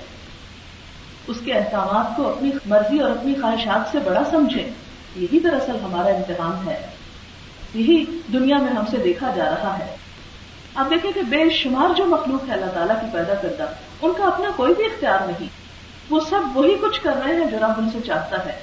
[1.30, 4.68] اس کے احکامات کو اپنی مرضی اور اپنی خواہشات سے بڑا سمجھیں،
[5.16, 6.86] یہی دراصل ہمارا امتحان ہے۔
[7.74, 9.96] یہی دنیا میں ہم سے دیکھا جا رہا ہے۔
[10.74, 13.66] آپ دیکھیں کہ بے شمار جو مخلوق ہے، اللہ تعالیٰ کی پیدا کردہ،
[14.02, 15.48] ان کا اپنا کوئی بھی اختیار نہیں۔
[16.10, 18.58] وہ سب وہی کچھ کر رہے ہیں جو رب ان سے چاہتا ہے۔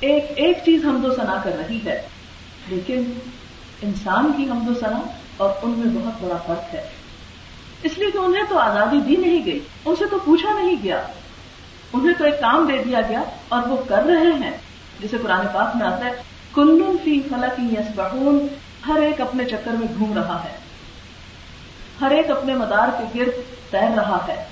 [0.00, 2.02] ایک ایک چیز ہم دو سنا کر رہی ہے،
[2.68, 3.02] لیکن
[3.82, 5.00] انسان کی ہم دو سنا
[5.36, 6.88] اور ان میں بہت بڑا فرق ہے۔
[7.82, 11.02] اس لیے کہ انہیں تو آزادی دی نہیں گئی، ان سے تو پوچھا نہیں گیا۔
[11.94, 14.56] انہیں تو ایک کام دے دیا گیا اور وہ کر رہے ہیں،
[15.00, 16.10] جسے قرآن پاک میں آتا ہے،
[16.54, 18.00] کلن فی فلک یس
[18.86, 20.56] ہر ایک اپنے چکر میں گھوم رہا ہے۔
[22.00, 23.32] ہر ایک اپنے مدار کے گرد
[23.70, 24.44] تیر رہا ہے۔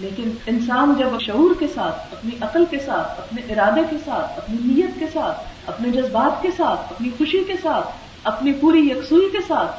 [0.00, 4.56] لیکن انسان جب شعور کے ساتھ، اپنی عقل کے ساتھ، اپنے ارادے کے ساتھ، اپنی
[4.62, 7.88] نیت کے ساتھ، اپنے جذبات کے ساتھ، اپنی خوشی کے ساتھ،
[8.24, 9.76] اپنی پوری یکسوئی کے ساتھ،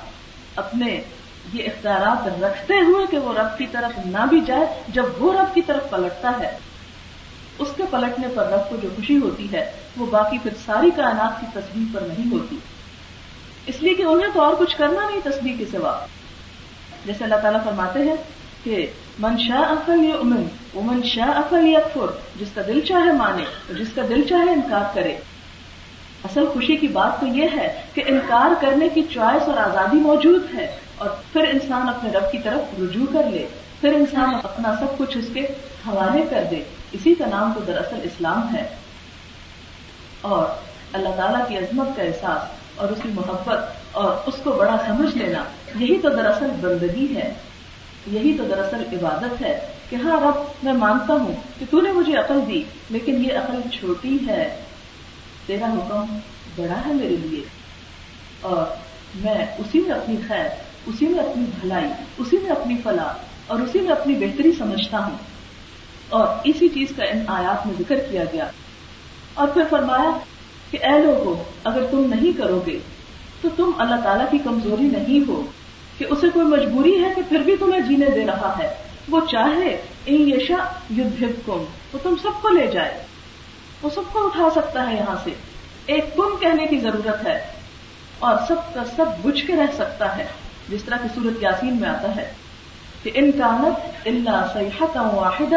[0.55, 1.01] اپنے
[1.53, 5.55] یہ اختیارات رکھتے ہوئے کہ وہ رب کی طرف نہ بھی جائے، جب وہ رب
[5.55, 6.57] کی طرف پلٹتا ہے۔
[7.59, 11.41] اس کے پلٹنے پر رب کو جو خوشی ہوتی ہے، وہ باقی پھر ساری کائنات
[11.41, 12.57] کی تصویر پر نہیں ہوتی۔
[13.65, 16.05] اس لیے کہ انہیں تو اور کچھ کرنا نہیں تصویر کے سوا۔
[17.05, 18.15] جیسے اللہ تعالیٰ فرماتے ہیں
[18.63, 18.88] کہ
[19.19, 22.05] من شاہ افل یا امن وہ من شاہ افل یا
[22.39, 25.17] جس کا دل چاہے مانے اور جس کا دل چاہے انکار کرے۔
[26.23, 30.53] اصل خوشی کی بات تو یہ ہے کہ انکار کرنے کی چوائس اور آزادی موجود
[30.53, 33.47] ہے۔ اور پھر انسان اپنے رب کی طرف رجوع کر لے،
[33.81, 35.41] پھر انسان اپنا سب کچھ اس کے
[35.88, 38.67] حوالے کر دے۔ اسی کا نام تو دراصل اسلام ہے۔
[40.21, 40.45] اور
[40.93, 43.57] اللہ تعالیٰ کی عظمت کا احساس اور اس کی محبت
[43.91, 45.43] اور اس کو بڑا سمجھ لینا،
[45.75, 47.33] یہی تو دراصل بندگی ہے۔
[48.07, 49.59] یہی تو دراصل عبادت ہے
[49.89, 53.69] کہ ہاں رب، میں مانتا ہوں کہ تو نے مجھے عقل دی، لیکن یہ عقل
[53.69, 54.62] چھوٹی ہے۔
[55.45, 56.19] تیرا حکم
[56.55, 57.41] بڑا ہے میرے لیے
[58.41, 58.75] اور
[59.15, 60.45] میں اسی میں اپنی خیر
[60.85, 61.85] اسی میں اپنی بھلائی،
[62.17, 63.13] اسی میں اپنی فلاح
[63.47, 65.17] اور اسی میں اپنی بہتری سمجھتا ہوں۔
[66.09, 68.45] اور اسی چیز کا ان آیات میں ذکر کیا گیا۔
[69.33, 70.11] اور پھر فرمایا
[70.71, 72.79] کہ اے لوگوں اگر تم نہیں کرو گے
[73.41, 75.43] تو تم اللہ تعالیٰ کی کمزوری نہیں ہو۔
[75.97, 78.73] کہ اسے کوئی مجبوری ہے کہ پھر بھی تمہیں جینے دے رہا ہے۔
[79.09, 81.63] وہ چاہے، ان یشا یدھ کم
[81.93, 83.03] وہ تم سب کو لے جائے۔
[83.81, 85.31] وہ سب کو اٹھا سکتا ہے یہاں سے۔
[85.85, 87.47] ایک کم کہنے کی ضرورت ہے۔
[88.19, 90.25] اور سب کا سب بجھ کے رہ سکتا ہے۔
[90.69, 92.32] جس طرح کی صورت یاسین میں آتا ہے
[93.03, 95.53] کہ ان کانت اللہ سیاحت واحد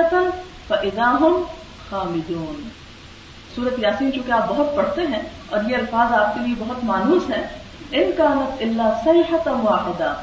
[1.90, 2.68] خامدون۔
[3.54, 7.30] سورت یاسین چونکہ آپ بہت پڑھتے ہیں اور یہ الفاظ آپ کے لیے بہت مانوس
[7.30, 7.42] ہیں،
[7.92, 10.14] ان کانت اللہ سیاحت واحدہ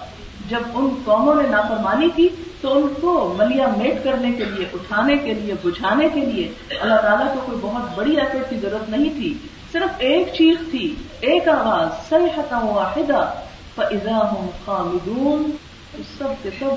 [0.50, 2.30] جب ان قوموں نے نافرمانی کی
[2.62, 6.96] تو ان کو ملیا میٹ کرنے کے لیے، اٹھانے کے لیے، بجھانے کے لیے اللہ
[6.96, 9.38] تعالیٰ کو کوئی بہت بڑی ایفرٹ کی ضرورت نہیں تھی۔
[9.72, 13.32] صرف ایک چیز تھی، ایک آواز سیاحت واحدہ
[13.80, 15.52] فضا ہوں خامدون
[16.18, 16.72] سب کے سب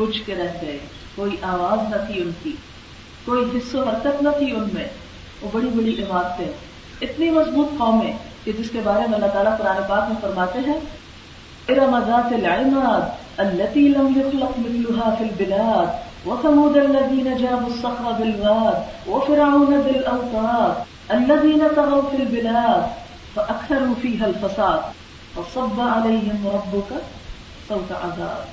[0.00, 0.78] بجھ کے رہ گئے۔
[1.14, 2.52] کوئی آواز نہ تھی ان کی،
[3.24, 4.84] کوئی حصہ حرکت نہ تھی ان میں۔
[5.42, 6.48] وہ بڑی بڑی عمارتیں
[7.00, 8.12] اتنی مضبوط قومیں
[8.44, 10.78] کہ جس کے بارے میں اللہ تعالیٰ قرآن پاک میں فرماتے ہیں
[11.68, 15.86] ارم ذات العماد التي لم يخلق مثلها في البلاد،
[16.28, 22.82] وثمود الذين جابوا الصخر بالواد، وفرعون ذي الاوتاد الذين طغوا في البلاد
[23.34, 25.01] فاكثروا فيها الفساد
[25.34, 26.90] فصب عليهم ربك
[27.68, 28.48] صوت عذاب.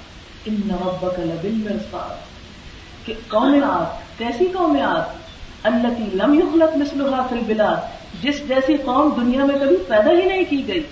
[0.46, 5.18] ان ربك لبالمرصاد کہ قوم عاد، کیسی قوم عاد؟
[5.64, 7.78] التي لم يخلق مثلها في البلاد.
[8.24, 10.84] جس جیسی قوم دنیا میں کبھی پیدا ہی نہیں کی گئی.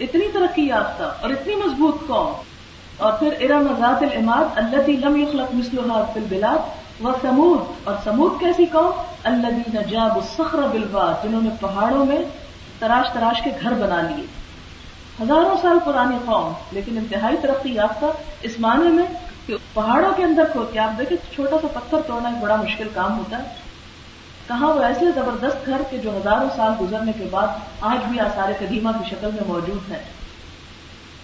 [0.00, 2.32] اتنی ترقی یافتہ اور اتنی مضبوط قوم.
[2.96, 6.78] اور پھر ارم ذات العماد اللہ لم يخلق مثلها في البلاد.
[7.04, 8.90] و سمود اور سمود کیسی قوم؟
[9.24, 12.18] الذين جابوا الصخر بالواد جنہوں نے پہاڑوں میں
[12.78, 14.26] تراش تراش کے گھر بنا لیے.
[15.20, 18.06] ہزاروں سال پرانی قوم، لیکن انتہائی ترقی یافتہ
[18.42, 19.06] اس معنی میں
[19.46, 22.88] کہ پہاڑوں کے اندر کھو کے آپ دیکھیں چھوٹا سا پتھر توڑنا ایک بڑا مشکل
[22.94, 23.68] کام ہوتا ہے۔
[24.46, 27.46] کہاں وہ ایسے زبردست گھر کے جو ہزاروں سال گزرنے کے بعد
[27.80, 30.02] آج بھی آثار قدیمہ کی شکل میں موجود ہیں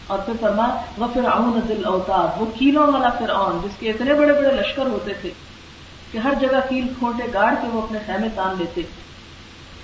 [0.06, 0.66] اور پھر فرما
[0.98, 1.22] وہ پھر
[1.68, 3.30] دل اوتار وہ کیلوں والا پھر
[3.64, 5.30] جس کے اتنے بڑے بڑے لشکر ہوتے تھے
[6.12, 8.82] کہ ہر جگہ کیل کھونٹے گاڑ کے وہ اپنے خیمے تان لیتے۔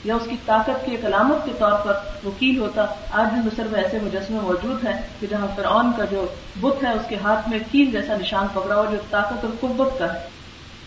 [0.04, 1.92] یا اس کی طاقت کی ایک علامت کے طور پر
[2.24, 6.26] وہ ہوتا، آج بھی مصر میں ایسے مجسمے موجود ہیں کہ جہاں فرعون کا جو
[6.60, 9.98] بت ہے، اس کے ہاتھ میں کیل جیسا نشان پکڑا ہوا جو طاقت اور قوت
[9.98, 10.18] کا ہے۔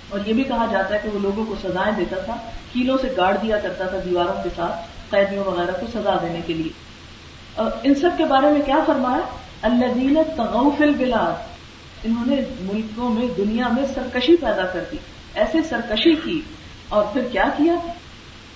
[0.10, 2.36] اور یہ بھی کہا جاتا ہے کہ وہ لوگوں کو سزائیں دیتا تھا،
[2.74, 6.54] کیلوں سے گاڑ دیا کرتا تھا دیواروں کے ساتھ قیدیوں وغیرہ کو سزا دینے کے
[6.54, 6.72] لیے۔
[7.56, 9.22] اور ان سب کے بارے میں کیا فرمایا؟
[9.62, 11.44] اللہ تغوف البلاد۔
[12.04, 14.98] انہوں نے ملکوں میں، دنیا میں سرکشی پیدا کر دی۔
[15.34, 16.42] ایسے سرکشی کی۔
[16.90, 17.76] اور پھر کیا کیا؟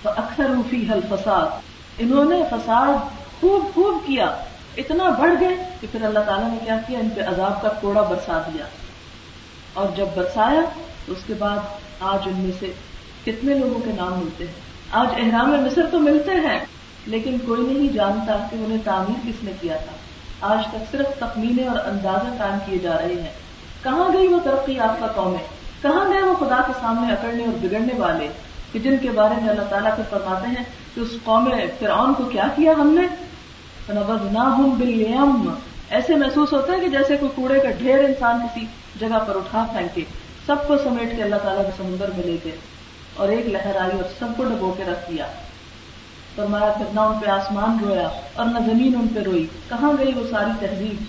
[0.08, 1.46] اکثر روفی حل فساد
[1.98, 2.94] انہوں نے فساد
[3.40, 4.36] خوب خوب کیا۔
[4.76, 8.02] اتنا بڑھ گئے کہ پھر اللہ تعالیٰ نے کیا کیا؟ ان پہ عذاب کا کوڑا
[8.02, 8.64] برسا دیا۔
[9.74, 10.60] اور جب برسایا
[11.06, 11.58] تو اس کے بعد
[12.00, 12.72] آج ان میں سے
[13.24, 14.52] کتنے لوگوں کے نام ملتے ہیں؟
[14.90, 16.58] آج احرام مصر تو ملتے ہیں،
[17.06, 19.92] لیکن کوئی نہیں جانتا کہ انہیں تعمیر کس نے کیا تھا۔
[20.40, 23.32] آج تک صرف تخمینے اور اندازہ قائم کیے جا رہے ہیں۔
[23.82, 25.46] کہاں گئی وہ ترقی آپ کا قوم ہے؟
[25.82, 28.28] کہاں گئے وہ خدا کے سامنے اکڑنے اور بگڑنے والے؟
[28.72, 32.24] کہ جن کے بارے میں اللہ تعالیٰ کو فرماتے ہیں کہ اس قوم فرعون کو
[32.24, 33.06] کیا کیا ہم نے؟
[33.88, 35.50] نہ
[35.90, 38.66] ایسے محسوس ہوتا ہے کہ جیسے کوئی کوڑے کا ڈھیر انسان کسی
[39.00, 40.04] جگہ پر اٹھا پھینکے،
[40.46, 42.56] سب کو سمیٹ کے اللہ تعالیٰ کے سمندر میں لے گئے
[43.16, 45.26] اور ایک لہر آئی اور سب کو ڈبو کے رکھ دیا۔
[46.36, 50.12] فرمایا پھر نہ ان پہ آسمان رویا اور نہ زمین ان پہ روئی۔ کہاں گئی
[50.16, 51.04] وہ ساری تہذیب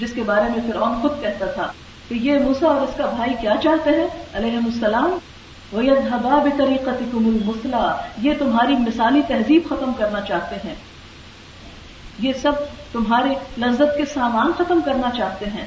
[0.00, 1.72] جس کے بارے میں پھر خود کہتا تھا
[2.08, 5.18] کہ یہ موسا اور اس کا بھائی کیا چاہتے ہیں؟ علیہ السلام۔
[5.72, 5.82] وہ
[6.58, 10.74] طریقت المسلح یہ تمہاری مثالی تہذیب ختم کرنا چاہتے ہیں۔
[12.18, 12.52] یہ سب
[12.92, 15.66] تمہارے لذت کے سامان ختم کرنا چاہتے ہیں۔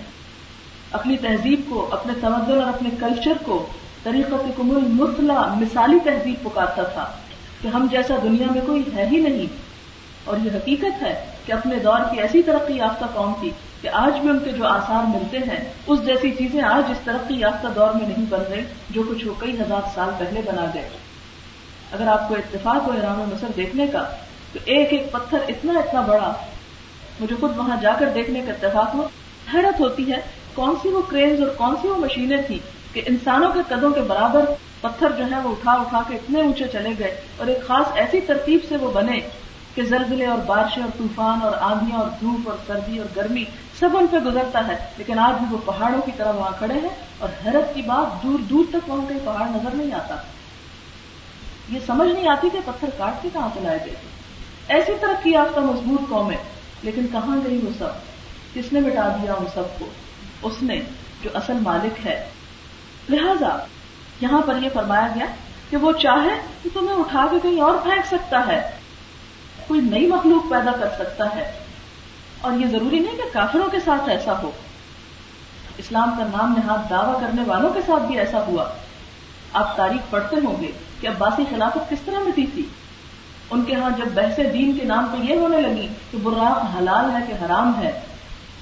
[0.91, 3.65] اپنی تہذیب کو، اپنے تمدن اور اپنے کلچر کو
[4.03, 7.12] طریقت کم المسلح مثالی تہذیب پکارتا تھا
[7.62, 9.45] کہ ہم جیسا دنیا میں کوئی ہے ہی نہیں۔
[10.25, 13.49] اور یہ حقیقت ہے کہ اپنے دور کی ایسی ترقی یافتہ قوم تھی
[13.81, 17.35] کہ آج بھی ان کے جو آثار ملتے ہیں، اس جیسی چیزیں آج اس ترقی
[17.35, 20.89] یافتہ دور میں نہیں بن رہی جو کچھ وہ کئی ہزار سال پہلے بنا گئے۔
[21.91, 24.03] اگر آپ کو اتفاق ہو ایران مصر دیکھنے کا
[24.53, 26.33] تو ایک ایک پتھر اتنا اتنا بڑا،
[27.19, 29.07] مجھے خود وہاں جا کر دیکھنے کا اتفاق ہو،
[29.53, 30.17] حیرت ہوتی ہے
[30.53, 32.59] کون سی وہ کریز اور کون سی وہ مشینیں تھیں
[32.93, 34.45] کہ انسانوں کے قدوں کے برابر
[34.81, 38.21] پتھر جو ہے وہ اٹھا اٹھا کے اتنے اونچے چلے گئے اور ایک خاص ایسی
[38.21, 39.19] ترتیب سے وہ بنے
[39.75, 43.43] کہ زلزلے اور بارشیں اور طوفان اور آندیاں اور دھوپ اور سردی اور گرمی
[43.79, 46.89] سب ان پہ گزرتا ہے، لیکن آج بھی وہ پہاڑوں کی طرح وہاں کھڑے ہیں
[47.17, 50.15] اور حیرت کی بات دور دور تک وہاں کہیں پہاڑ نظر نہیں آتا۔
[51.69, 53.95] یہ سمجھ نہیں آتی کہ پتھر کاٹ کے کہاں سے لائے گئے۔
[54.67, 56.38] ایسی ترقی یافتہ مضبوط قوم ہے،
[56.84, 58.10] لیکن کہاں گئی وہ سب؟
[58.53, 59.86] کس نے مٹا دیا ان سب کو؟
[60.41, 60.82] اس نے
[61.23, 62.29] جو اصل مالک ہے۔
[63.10, 63.58] لہذا
[64.21, 65.25] یہاں پر یہ فرمایا گیا
[65.69, 68.79] کہ وہ چاہے کہ تمہیں اٹھا کے کہیں اور پھینک سکتا ہے۔
[69.69, 71.51] کوئی نئی مخلوق پیدا کر سکتا ہے۔
[72.41, 74.51] اور یہ ضروری نہیں کہ کافروں کے ساتھ ایسا ہو۔
[75.77, 78.65] اسلام کا نام نہاد دعوی کرنے والوں کے ساتھ بھی ایسا ہوا۔
[79.53, 82.65] آپ تاریخ پڑھتے ہوں گے کہ عباسی خلافت کس طرح مٹی تھی۔
[83.51, 87.12] ان کے ہاں جب بحث دین کے نام پہ یہ ہونے لگی کہ براق حلال
[87.12, 88.01] ہے کہ حرام ہے،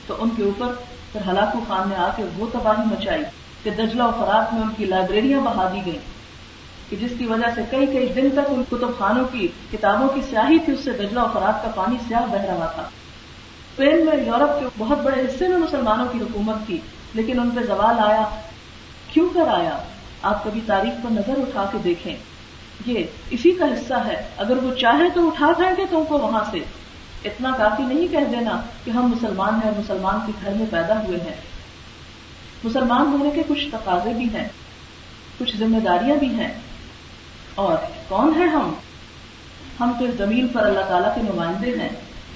[0.08, 0.68] تو ان کے اوپر
[1.12, 3.24] پھر ہلاکو خان نے آ کے وہ تباہی مچائی
[3.64, 6.17] کہ دجلہ و فرات میں ان کی لائبریریاں بہا دی گئیں۔
[6.90, 10.22] کہ جس کی وجہ سے کئی کئی دن تک ان کتب خانوں کی کتابوں کی
[10.30, 14.26] سیاہی تھی، اس سے دجلہ و فرات کا پانی سیاہ بہ رہا تھا۔ اسپین میں
[14.26, 16.78] یورپ کے بہت بڑے حصے میں مسلمانوں کی حکومت تھی،
[17.14, 18.30] لیکن ان پہ زوال آیا۔
[19.14, 19.78] کیوں کر آیا؟
[20.22, 22.16] آپ کبھی تاریخ پر نظر اٹھا کے دیکھیں۔
[22.86, 26.44] یہ اسی کا حصہ ہے۔ اگر وہ چاہے تو اٹھا جائیں گے تم کو وہاں
[26.52, 26.60] سے۔
[27.26, 31.18] اتنا کافی نہیں کہہ دینا کہ ہم مسلمان ہیں مسلمان کے گھر میں پیدا ہوئے
[31.18, 31.36] ہیں۔
[32.64, 34.48] مسلمان ہونے کے کچھ تقاضے بھی ہیں،
[35.40, 36.54] کچھ ذمہ داریاں بھی ہیں۔
[37.58, 38.74] اور کون ہے ہم؟
[39.80, 41.90] ہم تو اس زمین پر اللہ تعالیٰ کے نمائندے ہیں۔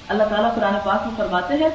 [0.08, 1.68] اللہ تعالیٰ قرآن پاک میں فرماتے ہیں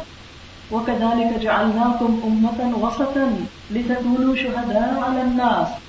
[0.72, 5.80] وہ کدال کا جالنا تم امتن وسطن شہدا الناس۔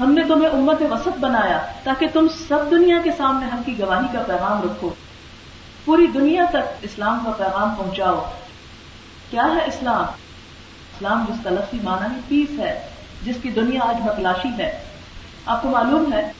[0.00, 4.06] ہم نے تمہیں امت وسط بنایا تاکہ تم سب دنیا کے سامنے ہم کی گواہی
[4.12, 4.90] کا پیغام رکھو۔
[5.84, 8.30] پوری دنیا تک اسلام کا پیغام پہنچاؤ۔
[9.30, 12.88] کیا ہے اسلام؟ اسلام جس کا لفظی معنی ہے پیس ہے،
[13.22, 14.84] جس کی دنیا آج بتلاشی ہے۔
[15.46, 16.32] آپ کو معلوم ہے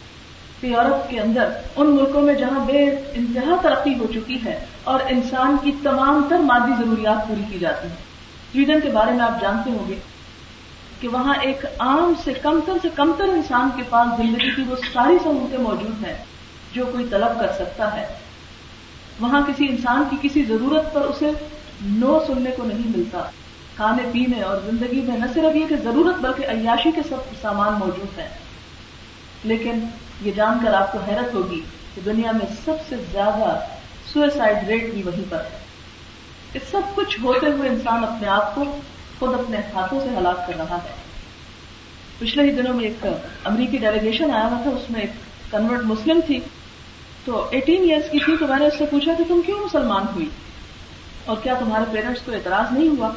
[0.61, 5.01] کہ یورپ کے اندر ان ملکوں میں جہاں بے انتہا ترقی ہو چکی ہے اور
[5.09, 7.97] انسان کی تمام تر مادی ضروریات پوری کی جاتی ہیں۔
[8.53, 9.95] سویڈن کے بارے میں آپ جانتے ہوں گے
[11.01, 15.19] کہ وہاں ایک عام سے کمتر سے کمتر انسان کے پاس زندگی کی وہ ساری
[15.25, 16.17] سہولتیں موجود ہیں
[16.73, 18.07] جو کوئی طلب کر سکتا ہے۔
[19.21, 21.31] وہاں کسی انسان کی کسی ضرورت پر اسے
[21.83, 23.23] نو سننے کو نہیں ملتا۔
[23.77, 27.73] کھانے پینے اور زندگی میں نہ صرف یہ کہ ضرورت بلکہ عیاشی کے سب سامان
[27.73, 28.29] موجود ہیں۔
[29.45, 29.73] لیکن
[30.21, 31.61] یہ جان کر آپ کو حیرت ہوگی
[31.95, 33.61] کہ دنیا میں سب سے زیادہ
[34.13, 35.59] سوئسائڈ ریٹ بھی وہیں پر ہے۔
[36.53, 38.65] کہ سب کچھ ہوتے ہوئے انسان اپنے آپ کو
[39.19, 40.95] خود اپنے ہاتھوں سے ہلاک کر رہا ہے۔
[42.19, 43.07] پچھلے ہی دنوں میں ایک
[43.45, 45.11] امریکی ڈیلیگیشن آیا ہوا تھا، اس میں ایک
[45.53, 46.41] کنورٹ مسلم تھی۔
[47.25, 50.03] تو ایٹین ایئرس کی تھی تو میں نے اس سے پوچھا کہ تم کیوں مسلمان
[50.15, 50.29] ہوئی؟
[51.25, 53.11] اور کیا تمہارے پیرنٹس کو اعتراض نہیں ہوا؟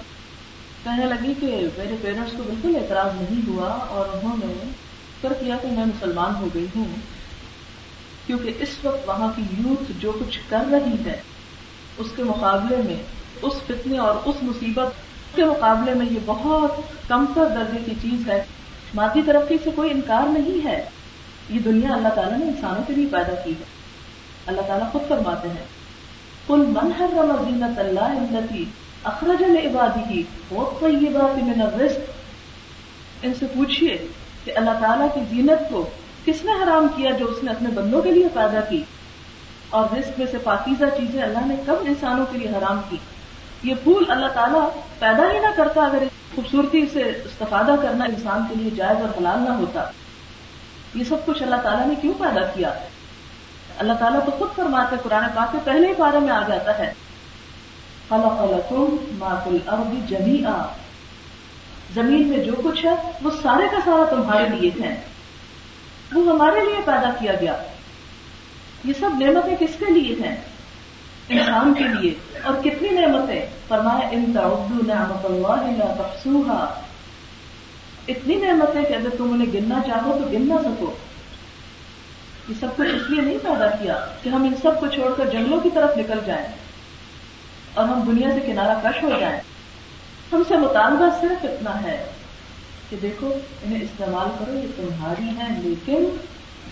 [0.83, 4.67] کہنے لگی کہ میرے پیرنٹس کو بالکل اعتراض نہیں ہوا اور انہوں نے
[5.21, 6.85] کر کیا کہ میں مسلمان ہو گئی ہوں،
[8.27, 11.21] کیونکہ اس وقت وہاں کی یوتھ جو کچھ کر رہی ہے،
[11.97, 13.03] اس کے مقابلے میں،
[13.41, 14.87] اس فتنے اور اس مصیبت
[15.35, 16.71] کے مقابلے میں یہ بہت
[17.07, 18.43] کمتر درجے کی چیز ہے۔
[18.95, 20.89] مادی ترقی سے کوئی انکار نہیں ہے۔
[21.49, 23.63] یہ دنیا اللہ تعالیٰ نے انسانوں کے لیے پیدا کی ہے۔
[24.45, 25.65] اللہ تعالیٰ خود فرماتے ہیں
[26.47, 28.63] کل من ہر رمضینت اللہ
[29.03, 32.11] اخرج عبادی کی بہت طیبات من الرزق۔
[33.21, 34.07] ان سے پوچھیے
[34.45, 35.89] کہ اللہ تعالیٰ کی زینت کو
[36.25, 38.83] کس نے حرام کیا جو اس نے اپنے بندوں کے لیے پیدا کی؟
[39.69, 42.97] اور رزق میں سے پاکیزہ چیزیں اللہ نے کب انسانوں کے لیے حرام کی۔
[43.63, 46.03] یہ پھول اللہ تعالیٰ پیدا ہی نہ کرتا، اگر
[46.35, 49.91] خوبصورتی سے استفادہ کرنا انسان کے لیے جائز اور حلال نہ ہوتا۔
[50.95, 52.73] یہ سب کچھ اللہ تعالیٰ نے کیوں پیدا کیا؟
[53.77, 56.93] اللہ تعالیٰ تو خود فرماتے قرآن پاک کے پہلے ہی بارے میں آ جاتا ہے۔
[58.09, 60.43] خلق لکم ما فی الارض جمی
[61.93, 64.95] زمین میں جو کچھ ہے، وہ سارے کا سارا تمہارے لیے ہیں
[66.11, 67.55] وہ ہمارے لیے پیدا کیا گیا۔
[68.83, 70.35] یہ سب نعمتیں کس کے لیے ہیں؟
[71.29, 76.81] انسان کے لیے۔ اور کتنی نعمتیں؟ فرمائے ان تعدو نعمت اللہ لا تحصوها.
[78.07, 80.93] اتنی نعمتیں کہ اگر تم انہیں گننا چاہو تو گن نہ سکو۔
[82.49, 85.25] یہ سب کچھ اس لیے نہیں پیدا کیا کہ ہم ان سب کو چھوڑ کر
[85.25, 86.47] جنگلوں کی طرف نکل جائیں
[87.73, 89.39] اور ہم دنیا سے کنارہ کش ہو جائیں۔
[90.33, 92.11] ہم سے مطالبہ صرف اتنا ہے
[92.89, 96.17] کہ دیکھو، انہیں استعمال کرو، یہ تمہاری ہیں، لیکن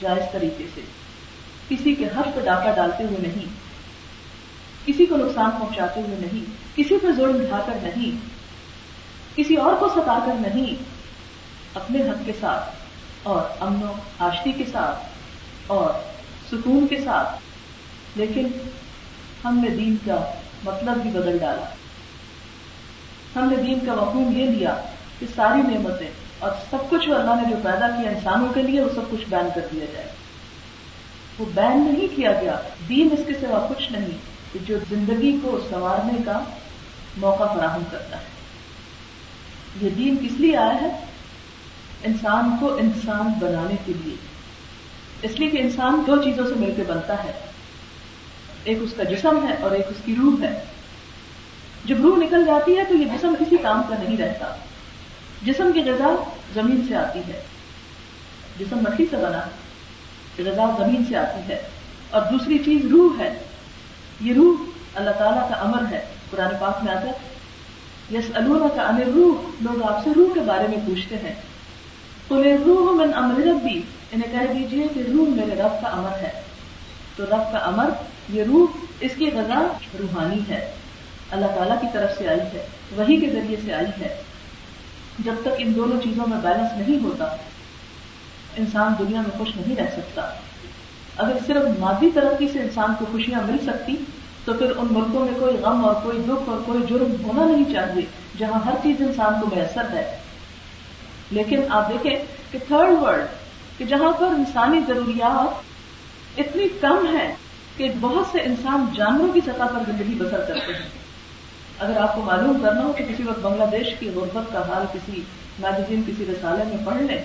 [0.02, 0.82] جائز طریقے سے۔
[1.70, 3.46] کسی کے حق پہ ڈاکہ ڈالتے ہوئے نہیں،
[4.86, 6.46] کسی کو نقصان پہنچاتے ہوئے نہیں،
[6.78, 8.18] کسی پہ ظلم ڈھا کر نہیں،
[9.38, 10.84] کسی اور کو ستا کر نہیں،
[11.74, 12.70] اپنے حق کے ساتھ
[13.24, 15.06] اور امن و آشتی کے ساتھ
[15.68, 15.90] اور
[16.52, 17.40] سکون کے ساتھ۔
[18.16, 18.48] لیکن
[19.46, 20.32] ہم نے دین کا
[20.64, 21.70] مطلب بھی بدل ڈالا۔
[23.38, 24.76] ہم نے دین کا وقوم یہ لیا
[25.20, 26.08] کہ ساری نعمتیں
[26.40, 29.48] اور سب کچھ اللہ نے جو پیدا کیا انسانوں کے لیے، وہ سب کچھ بین
[29.56, 30.08] کر دیا جائے۔
[31.40, 34.18] وہ بین نہیں کیا گیا۔ دین اس کے سوا کچھ نہیں
[34.54, 36.44] کہ جو زندگی کو سنوارنے کا
[37.18, 38.24] موقع فراہم کرتا ہے۔
[39.82, 41.06] یہ دین کس لیے آیا ہے؟
[42.04, 44.16] انسان کو انسان بنانے کے لیے۔
[45.22, 47.32] اس لیے کہ انسان دو چیزوں سے مل کے بنتا ہے۔
[48.64, 50.64] ایک اس کا جسم ہے اور ایک اس کی روح ہے۔
[51.86, 54.56] جب روح نکل جاتی ہے تو یہ جسم کسی کام کا نہیں رہتا۔
[55.42, 57.44] جسم کی غذا زمین سے آتی ہے۔
[58.60, 59.50] جسم مٹی سے بنا
[60.38, 61.62] غذا زمین سے آتی ہے۔
[62.10, 63.40] اور دوسری چیز روح ہے۔
[64.22, 67.12] یہ روح اللہ تعالیٰ کا امر ہے۔ قرآن پاک میں آتا ہے
[68.18, 71.34] یس اللہ کا امر روح لوگ آپ سے روح کے بارے میں پوچھتے ہیں۔
[72.28, 76.42] تو روح من امر ربی، انہیں کہہ دیجیے کہ روح میرے رب کا امر ہے۔
[77.16, 77.90] تو رب کا امر،
[78.30, 79.68] یہ روح اس کی غذا
[80.00, 80.72] روحانی ہے۔
[81.32, 84.22] اللہ تعالیٰ کی طرف سے آئی ہے، وہی کے ذریعے سے آئی ہے۔
[85.20, 87.26] جب تک ان دونوں چیزوں میں بیلنس نہیں ہوتا،
[88.58, 90.22] انسان دنیا میں خوش نہیں رہ سکتا۔
[91.18, 93.96] اگر صرف مادی ترقی سے انسان کو خوشیاں مل سکتی،
[94.46, 97.74] تو پھر ان ملکوں میں کوئی غم اور کوئی دکھ اور کوئی جرم ہونا نہیں
[97.74, 98.06] چاہیے،
[98.38, 100.18] جہاں ہر چیز انسان کو میسر ہے۔
[101.32, 102.16] لیکن آپ دیکھیں
[102.52, 103.26] کہ تھرڈ ورلڈ
[103.78, 105.62] کہ جہاں پر انسانی ضروریات
[106.40, 107.34] اتنی کم ہے
[107.78, 110.97] کہ بہت سے انسان جانوروں کی سطح پر زندگی بسر کرتے ہیں۔
[111.80, 114.86] اگر آپ کو معلوم کرنا ہو کہ کسی وقت بنگلہ دیش کی غربت کا حال
[114.94, 115.22] کسی
[115.60, 117.24] میگزین کسی رسالے میں پڑھ لیں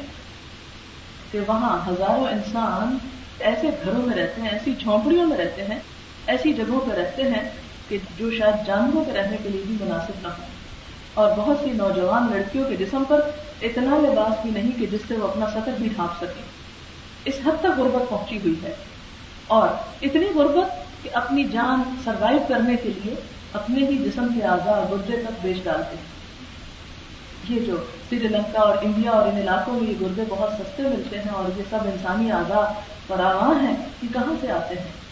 [1.31, 2.99] کہ وہاں ہزاروں انسان
[3.38, 5.79] ایسے گھروں میں رہتے ہیں، ایسی جھونپڑیوں میں رہتے ہیں،
[6.27, 7.51] ایسی جگہوں پہ رہتے ہیں
[7.88, 10.43] کہ جو شاید جانوروں کے رہنے کے لیے بھی مناسب نہ ہو
[11.15, 13.21] اور بہت سی نوجوان لڑکیوں کے جسم پر
[13.62, 16.43] اتنا لباس بھی نہیں کہ جس سے وہ اپنا سطر بھی ڈھانپ سکے
[17.25, 18.75] اس حد تک غربت پہنچی ہوئی ہے۔
[19.47, 19.69] اور
[20.03, 23.15] اتنی غربت کہ اپنی جان سروائو کرنے کے لیے
[23.53, 26.23] اپنے ہی جسم کے آزاد گردے تک بیچ ڈالتے ہیں۔
[27.49, 27.77] یہ جو
[28.09, 31.59] سری لنکا اور انڈیا اور ان علاقوں میں یہ گردے بہت سستے ملتے ہیں اور
[31.59, 32.67] یہ سب انسانی آزاد
[33.09, 35.03] فراوان ہیں یہ کہاں سے آتے ہیں؟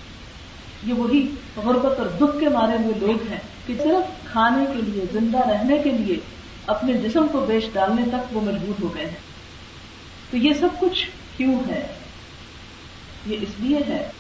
[0.83, 5.05] یہ وہی غربت اور دکھ کے مارے ہوئے لوگ ہیں کہ صرف کھانے کے لیے،
[5.13, 6.17] زندہ رہنے کے لیے
[6.67, 9.31] اپنے جسم کو بیچ ڈالنے تک وہ مجبور ہو گئے ہیں۔
[10.31, 11.87] تو یہ سب کچھ کیوں ہے؟
[13.27, 14.11] یہ اس لیے ہے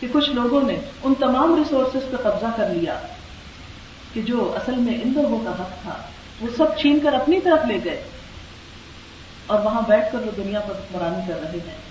[0.00, 3.00] کہ کچھ لوگوں نے ان تمام ریسورسز پہ قبضہ کر لیا۔
[4.12, 5.94] کہ جو اصل میں ان لوگوں کا حق تھا،
[6.40, 8.02] وہ سب چھین کر اپنی طرف لے گئے۔
[9.46, 11.90] اور وہاں بیٹھ کر وہ دنیا پر حکمرانی کر رہے ہیں۔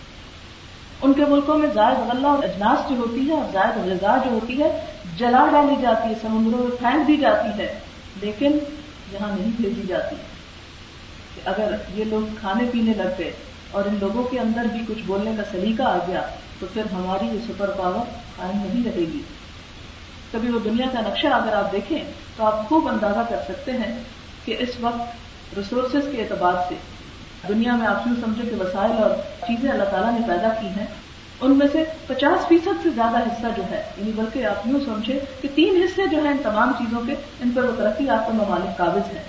[1.01, 4.32] ان کے ملکوں میں زائد غلہ اور اجناس جو ہوتی ہے اور زائد غذا جو
[4.32, 4.86] ہوتی ہے،
[5.17, 7.79] جلا ڈالی جاتی ہے، سمندروں میں پھینک دی جاتی ہے۔
[8.21, 8.60] لیکن
[9.12, 10.15] یہاں نہیں بھیجی جاتی۔
[11.36, 13.32] کہ اگر یہ لوگ کھانے پینے لگ گئے
[13.72, 16.22] اور ان لوگوں کے اندر بھی کچھ بولنے کا سلیقہ آ گیا،
[16.59, 18.05] تو پھر ہماری یہ سپر پاور
[18.38, 19.22] قائم نہیں رہے گی۔
[20.32, 22.03] کبھی وہ دنیا کا نقشہ اگر آپ دیکھیں
[22.38, 23.99] تو آپ خوب اندازہ کر سکتے ہیں
[24.45, 25.01] کہ اس وقت
[25.57, 26.75] ریسورسز کے اعتبار سے
[27.47, 29.09] دنیا میں آپ یوں سمجھے کہ وسائل اور
[29.47, 30.86] چیزیں اللہ تعالیٰ نے پیدا کی ہیں،
[31.41, 35.19] ان میں سے پچاس فیصد سے زیادہ حصہ جو ہے یعنی بلکہ آپ یوں سمجھے
[35.41, 38.77] کہ تین حصے جو ہیں ان تمام چیزوں کے، ان پر وہ ترقی یافتہ ممالک
[38.77, 39.23] قابض ہیں۔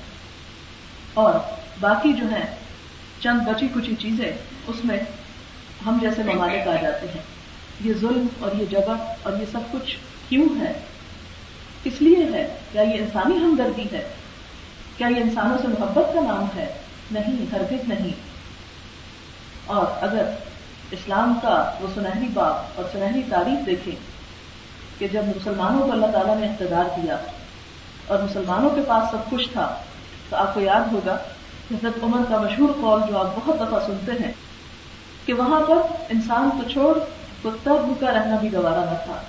[1.15, 1.35] اور
[1.81, 2.57] باقی جو ہیں،
[3.21, 4.33] چند بچی کچی چیزیں،
[4.67, 4.99] اس میں
[5.87, 7.23] ہم جیسے ممالک آ جاتے ہیں۔
[7.81, 9.97] یہ ظلم اور یہ جگہ اور یہ سب کچھ
[10.29, 10.73] کیوں ہے؟
[11.85, 14.09] کس لیے ہے، کیا یہ انسانی ہمدردی ہے؟
[14.97, 16.73] کیا یہ انسانوں سے محبت کا نام ہے؟
[17.11, 18.11] نہیں، ہرگز نہیں۔
[19.67, 20.25] اور اگر
[20.91, 23.97] اسلام کا وہ سنہری باپ اور سنہری تعریف دیکھیں
[24.99, 27.17] کہ جب مسلمانوں کو اللہ تعالیٰ نے اقتدار دیا
[28.07, 29.77] اور مسلمانوں کے پاس سب کچھ تھا،
[30.31, 31.17] تو آپ کو یاد ہوگا،
[31.71, 34.33] حضرت عمر کا مشہور قول جو آپ بہت دفعہ سنتے ہیں،
[35.27, 35.77] کہ وہاں پر
[36.09, 36.99] انسان کو چھوڑ
[37.43, 39.23] کتا بھوکا رہنا بھی گوارا نہ تھا۔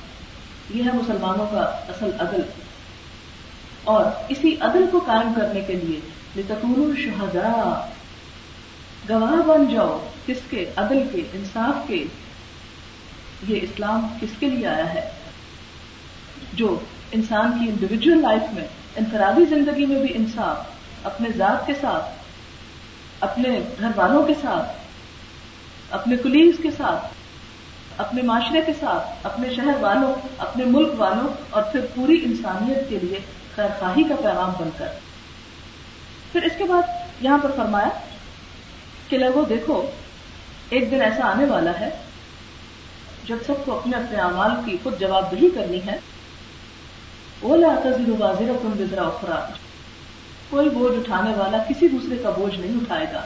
[0.74, 2.42] یہ ہے مسلمانوں کا اصل عدل۔
[3.84, 6.00] اور اسی عدل کو قائم کرنے کے لیے
[6.36, 7.88] لتکون شہداء۔
[9.10, 12.04] گواہ بن جاؤ کس کے عدل کے، انصاف کے۔
[13.48, 15.12] یہ اسلام کس کے لیے آیا ہے؟
[16.54, 16.80] جو
[17.12, 20.58] انسان کی انڈیویجل لائف میں، انفرادی زندگی میں بھی انصاف،
[21.04, 22.06] اپنے ذات کے ساتھ،
[23.20, 24.72] اپنے گھر والوں کے ساتھ،
[25.94, 27.21] اپنے کلیگز کے ساتھ
[27.98, 33.00] اپنے معاشرے کے ساتھ، اپنے شہر والوں، اپنے ملک والوں اور پھر پوری انسانیت کے
[33.02, 33.20] لیے
[33.56, 34.88] خیر خواہی کا پیغام بن کر۔
[36.32, 36.82] پھر اس کے بعد
[37.22, 37.90] یہاں پر فرمایا
[39.10, 39.90] کہ لوگوں دیکھو،
[40.70, 41.90] ایک دن ایسا آنے والا ہے
[43.26, 46.00] جب سب کو اپنے اپنے اعمال کی خود جواب دہی کرنی ہے۔
[47.42, 47.90] وہ لاتا
[48.20, 49.46] واضح تم بزرا اخرا
[50.50, 53.22] کوئی بوجھ اٹھانے والا کسی دوسرے کا بوجھ نہیں اٹھائے گا۔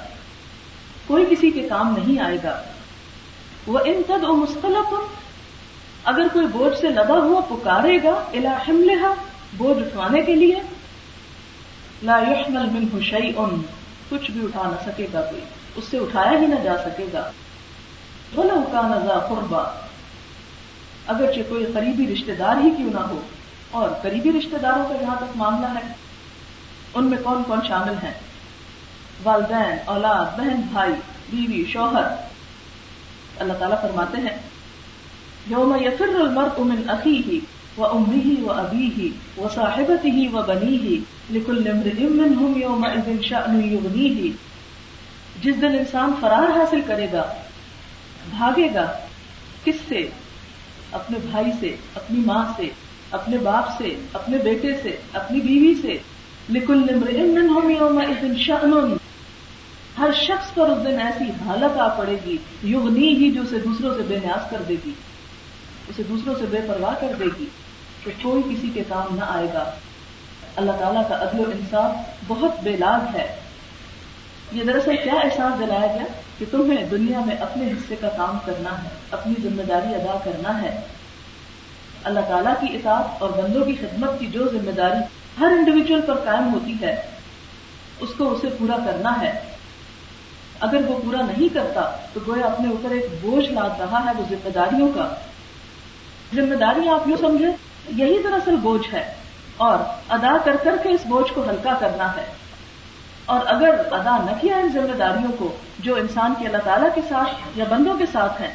[1.07, 2.61] کوئی کسی کے کام نہیں آئے گا۔
[3.67, 4.93] وہ ان تد و مستلف
[6.03, 9.13] اگر کوئی بوجھ سے لدا ہوا پکارے گا الحم لہا
[9.57, 10.55] بوجھ اٹھوانے کے لیے،
[12.03, 13.31] لا يحمل منه شيء،
[14.09, 15.41] کچھ بھی اٹھا نہ سکے گا کوئی،
[15.75, 17.31] اس سے اٹھایا ہی نہ جا سکے گا۔
[18.37, 19.63] ولو كان ذا قربا
[21.07, 23.19] اگرچہ کوئی قریبی رشتہ دار ہی کیوں نہ ہو،
[23.71, 25.93] اور قریبی رشتہ داروں کا جہاں تک معاملہ ہے۔
[26.93, 28.13] ان میں کون کون شامل ہیں؟
[29.23, 30.93] والدین، اولاد، بہن، بھائی،
[31.29, 32.07] بیوی، شوہر
[33.39, 34.37] اللہ تعالیٰ فرماتے ہیں،
[35.49, 37.39] یوم یفر المرء من اخیہ
[37.79, 39.09] و امه و ابیہ
[39.39, 40.97] و صاحبته و بنیہ
[41.33, 44.31] لکل امرئ منهم یومئذ شأن یغنیہ۔
[45.43, 47.33] جس دن انسان فرار حاصل کرے گا،
[48.37, 48.91] بھاگے گا،
[49.63, 50.09] کس سے؟
[50.91, 52.69] اپنے بھائی سے، اپنی ماں سے،
[53.11, 55.97] اپنے باپ سے، اپنے بیٹے سے، اپنی بیوی سے۔
[56.49, 58.97] لکل امرئ منهم یومئذ شأن۔
[59.99, 63.95] ہر شخص پر اس دن ایسی حالت آ پڑے گی، یغنی ہی جو اسے دوسروں
[63.95, 64.91] سے بے نیاز کر دے گی،
[65.87, 67.45] اسے دوسروں سے بے پرواہ کر دے گی،
[68.03, 69.71] تو کوئی کسی کے کام نہ آئے گا۔
[70.55, 71.91] اللہ تعالیٰ کا عدل و انصاف
[72.27, 73.35] بہت بے لاگ ہے۔
[74.51, 76.05] یہ دراصل کیا احساس دلایا گیا
[76.37, 80.61] کہ تمہیں دنیا میں اپنے حصے کا کام کرنا ہے، اپنی ذمہ داری ادا کرنا
[80.61, 80.81] ہے۔
[82.03, 84.99] اللہ تعالیٰ کی اطاعت اور بندوں کی خدمت کی جو ذمہ داری
[85.39, 87.01] ہر انڈیویجل پر قائم ہوتی ہے،
[87.99, 89.54] اس کو اسے پورا کرنا ہے۔
[90.59, 94.23] اگر وہ پورا نہیں کرتا، تو گویا اپنے اوپر ایک بوجھ لاد رہا ہے وہ
[94.29, 95.15] ذمہ داریوں کا۔
[96.35, 97.47] ذمہ داری آپ یوں سمجھے
[97.89, 99.13] یہی دراصل بوجھ ہے۔
[99.57, 99.79] اور
[100.09, 102.25] ادا کر کر کے اس بوجھ کو ہلکا کرنا ہے۔
[103.25, 107.01] اور اگر ادا نہ کیا ان ذمہ داریوں کو، جو انسان کے اللہ تعالیٰ کے
[107.09, 108.53] ساتھ یا بندوں کے ساتھ ہیں،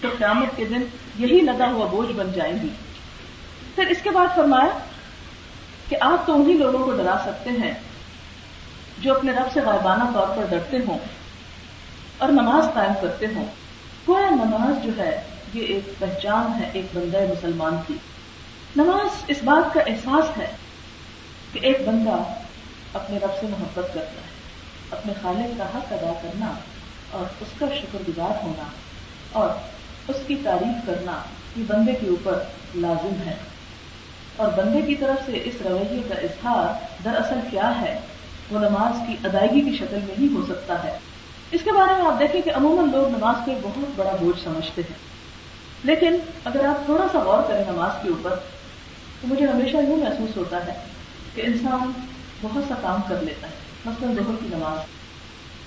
[0.00, 0.82] تو قیامت کے دن
[1.18, 2.68] یہی لگا ہوا بوجھ بن جائیں گی۔
[3.74, 4.78] پھر اس کے بعد فرمایا
[5.88, 7.74] کہ آپ تو انہیں لوگوں کو ڈرا سکتے ہیں۔
[9.04, 10.98] جو اپنے رب سے غائبانہ طور پر ڈرتے ہوں
[12.18, 13.44] اور نماز قائم کرتے ہوں،
[14.08, 15.22] گویا نماز جو ہے،
[15.54, 17.94] یہ ایک پہچان ہے، ایک بندہ مسلمان کی۔
[18.76, 20.46] نماز اس بات کا احساس ہے
[21.52, 22.22] کہ ایک بندہ
[22.94, 24.34] اپنے رب سے محبت کرتا ہے،
[24.90, 26.52] اپنے خالق کا حق ادا کرنا
[27.10, 28.64] اور اس کا شکر گزار ہونا
[29.32, 29.48] اور
[30.08, 31.22] اس کی تعریف کرنا
[31.56, 32.42] یہ بندے کے اوپر
[32.74, 33.34] لازم ہے۔
[34.36, 37.98] اور بندے کی طرف سے اس رویے کا اظہار دراصل کیا ہے؟
[38.50, 40.98] وہ نماز کی ادائیگی کی شکل میں ہی ہو سکتا ہے۔
[41.50, 44.44] اس کے بارے میں آپ دیکھیں کہ عموماً لوگ نماز کو ایک بہت بڑا بوجھ
[44.44, 44.96] سمجھتے ہیں۔
[45.84, 48.30] لیکن اگر آپ تھوڑا سا غور کریں نماز کے اوپر،
[49.20, 50.72] تو مجھے ہمیشہ یوں محسوس ہوتا ہے
[51.34, 51.92] کہ انسان
[52.42, 53.52] بہت سا کام کر لیتا ہے۔
[53.84, 54.78] مثلاً ظہر کی نماز،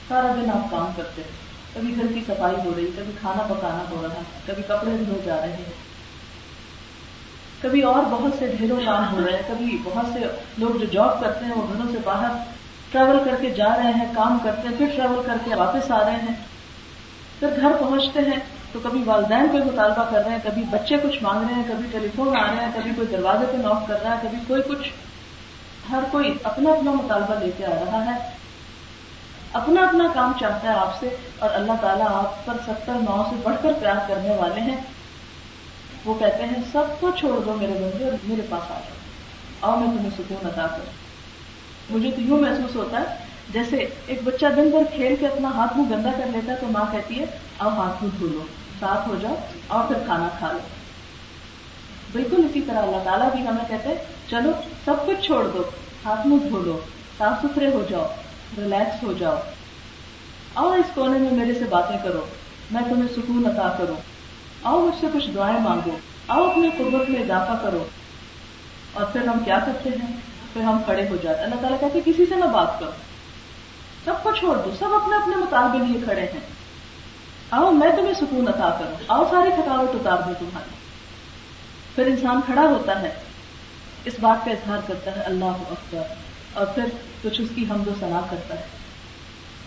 [0.07, 3.83] سارا دن آپ کام کرتے ہیں۔ کبھی گھر کی صفائی ہو رہی، کبھی کھانا پکانا
[3.89, 5.71] ہو رہا، کبھی کپڑے دھو جا رہے ہیں۔
[7.61, 10.19] کبھی اور بہت سے ڈھیروں کام ہو رہے ہیں، کبھی بہت سے
[10.57, 12.56] لوگ جو جاب کرتے ہیں، وہ گھروں سے باہر
[12.91, 16.05] ٹریول کر کے جا رہے ہیں، کام کرتے ہیں، پھر ٹریول کر کے واپس آ
[16.05, 16.35] رہے ہیں۔
[17.39, 18.39] پھر گھر پہنچتے ہیں،
[18.71, 21.87] تو کبھی والدین کوئی مطالبہ کر رہے ہیں، کبھی بچے کچھ مانگ رہے ہیں، کبھی
[21.91, 24.61] ٹیلی فون آ رہے ہیں، کبھی کوئی دروازے پہ نوک کر رہا ہے، کبھی کوئی
[24.61, 24.89] کچھ۔
[25.91, 28.29] ہر کوئی اپنا اپنا مطالبہ لے کے آ رہا ہے۔
[29.53, 33.35] اپنا اپنا کام چاہتا ہے آپ سے، اور اللہ تعالیٰ آپ پر ستر نو سے
[33.43, 34.77] بڑھ کر پیار کرنے والے ہیں۔
[36.05, 38.95] وہ کہتے ہیں، سب کو چھوڑ دو میرے بندے اور میرے پاس آ جاؤ۔
[39.59, 40.96] اور میں تمہیں سکون عطا کروں۔
[41.89, 43.05] مجھے تو یوں محسوس ہوتا ہے
[43.49, 46.67] جیسے ایک بچہ دن بھر کھیل کے اپنا ہاتھ منہ گندا کر لیتا ہے تو
[46.71, 47.25] ماں کہتی ہے
[47.59, 48.39] اب ہاتھ منہ دھو لو
[48.79, 49.35] صاف ہو جاؤ
[49.67, 50.59] اور پھر کھانا کھا لو۔
[52.11, 53.95] بالکل اسی طرح اللہ تعالیٰ بھی ہمیں کہتے ہیں،
[54.29, 54.51] چلو
[54.85, 55.63] سب کچھ چھوڑ دو،
[56.05, 56.79] ہاتھ منہ دھو لو،
[57.17, 58.07] صاف ستھرے ہو جاؤ
[58.57, 59.35] ریلیکس ہو جاؤ۔
[60.55, 62.25] آؤ اس کونے میں میرے سے باتیں کرو،
[62.71, 63.95] میں تمہیں سکون عطا کروں۔
[64.63, 67.83] آؤ مجھ سے کچھ دعائیں مانگو، آؤ اپنی قدرت میں اضافہ کرو۔
[68.93, 70.17] اور پھر ہم کیا کرتے ہیں؟
[70.57, 72.91] پھر ہم کھڑے ہو جاتے اللہ تعالیٰ کہتے کسی سے نہ بات کرو۔
[74.05, 76.39] سب کو چھوڑ دو۔ سب اپنے اپنے مطالبے لیے کھڑے ہیں۔
[77.51, 80.69] آؤ، میں تمہیں سکون عطا کروں۔ آؤ، ساری تھکاوٹ اتار دوں تمہاری۔
[81.95, 83.13] پھر انسان کھڑا ہوتا ہے۔
[84.05, 86.01] اس بات کا اظہار کرتا ہے اللہ اکبر۔
[86.53, 86.83] اور پھر
[87.23, 88.65] کچھ اس کی حمد و سنا کرتا ہے۔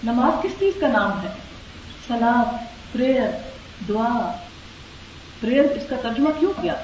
[0.05, 1.28] نماز کس چیز کا نام ہے؟
[2.09, 2.57] سلام
[2.93, 3.30] پریئر،
[3.88, 4.32] دعا۔
[5.41, 6.74] پریئر اس کا ترجمہ کیوں کیا؟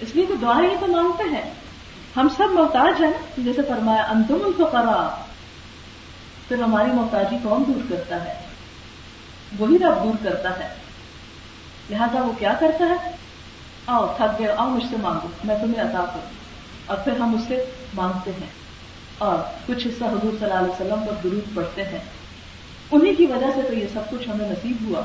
[0.00, 1.54] اس لیے کہ دعائیں تو مانگتے ہیں۔
[2.16, 5.22] ہم سب محتاج ہیں۔ جیسے فرمایا، انتم الفقراء۔
[6.48, 8.34] پھر ہماری محتاجی کون دور کرتا ہے؟
[9.58, 10.74] وہی رب دور کرتا ہے۔
[11.90, 13.10] لہذا وہ کیا کرتا ہے؟
[13.86, 16.30] آؤ، تھک گئے، آؤ، مجھ سے مانگو، میں تمہیں عطا کروں۔
[16.86, 18.46] اور پھر ہم اس سے مانگتے ہیں۔
[19.18, 21.98] اور کچھ حصہ حضور صلی اللہ علیہ وسلم پر درود پڑھتے ہیں۔
[22.90, 25.02] انہیں کی وجہ سے تو یہ سب کچھ ہمیں نصیب ہوا۔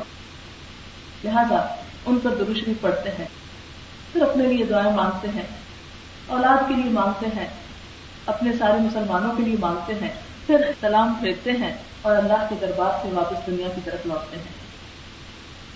[1.24, 1.76] لہذا
[2.06, 3.28] ان پر دروشری پڑھتے ہیں۔
[4.14, 5.65] پھر اپنے لیے دعائیں مانگتے ہیں۔
[6.28, 7.48] اولاد کے لیے مانگتے ہیں،
[8.26, 10.10] اپنے سارے مسلمانوں کے لیے مانگتے ہیں،
[10.48, 14.66] پھر سلام پھیرتے ہیں اور اللہ کے دربار سے واپس دنیا کی طرف لوٹتے ہیں۔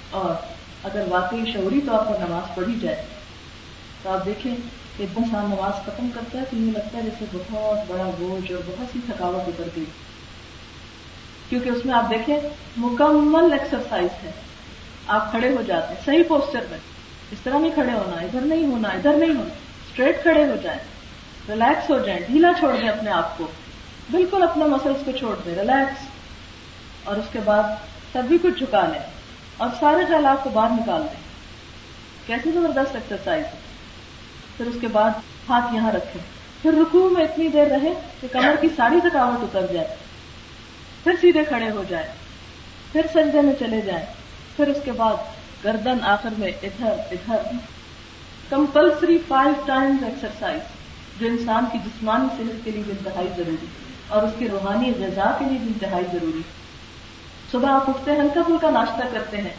[0.10, 0.46] اور
[0.84, 3.06] اگر واقعی شعوری طور پر نماز پڑھی جائے،
[4.04, 4.56] تو آپ دیکھیں
[4.98, 8.62] کہ انسان نماز ختم کرتا ہے تو یہ لگتا ہے جیسے بہت بڑا بوجھ اور
[8.66, 9.86] بہت سی تھکاوٹ اتر گئی۔
[11.50, 12.40] کیونکہ اس میں آپ دیکھیں
[12.78, 14.32] مکمل ایکسرسائز ہے۔
[15.08, 16.80] آپ کھڑے ہو جاتے ہیں، صحیح پوسچر میں۔
[17.32, 19.69] اس طرح نہیں کھڑے ہونا، ادھر نہیں ہونا، ادھر نہیں ہونا۔
[20.00, 20.80] اسٹریٹ کھڑے ہو جائیں
[21.50, 23.48] ریلیکس ہو جائیں ڈھیلا چھوڑ دیں اپنے آپ کو
[24.12, 26.06] بالکل اپنے مسلس کو چھوڑ دیں ریلیکس
[27.04, 27.64] اور اس کے بعد
[28.12, 29.00] تب بھی کچھ جھکا لیں
[29.58, 31.22] اور سارے خیالات کو باہر نکال دیں
[32.28, 33.46] کیسی زبردست ایکسرسائز
[34.58, 35.20] پھر اس کے بعد
[35.50, 36.22] ہاتھ یہاں رکھیں
[36.62, 39.96] پھر رکو میں اتنی دیر رہے کہ کمر کی ساری تھکاوٹ اتر جائے
[41.04, 42.08] پھر سیدھے کھڑے ہو جائیں
[42.92, 44.06] پھر سجدے میں چلے جائیں
[44.56, 47.58] پھر اس کے بعد گردن آخر میں ادھر ادھر
[48.50, 50.62] کمپلسری فائیو ٹائمز ایکسرسائز
[51.20, 53.66] جو انسان کی جسمانی صحت کے لیے بھی انتہائی ضروری
[54.08, 56.42] اور اس کی روحانی غذا کے لیے بھی انتہائی ضروری
[57.52, 59.54] صبح آپ اٹھتے ہیں، ہلکا پھلکا ناشتہ کرتے ہیں۔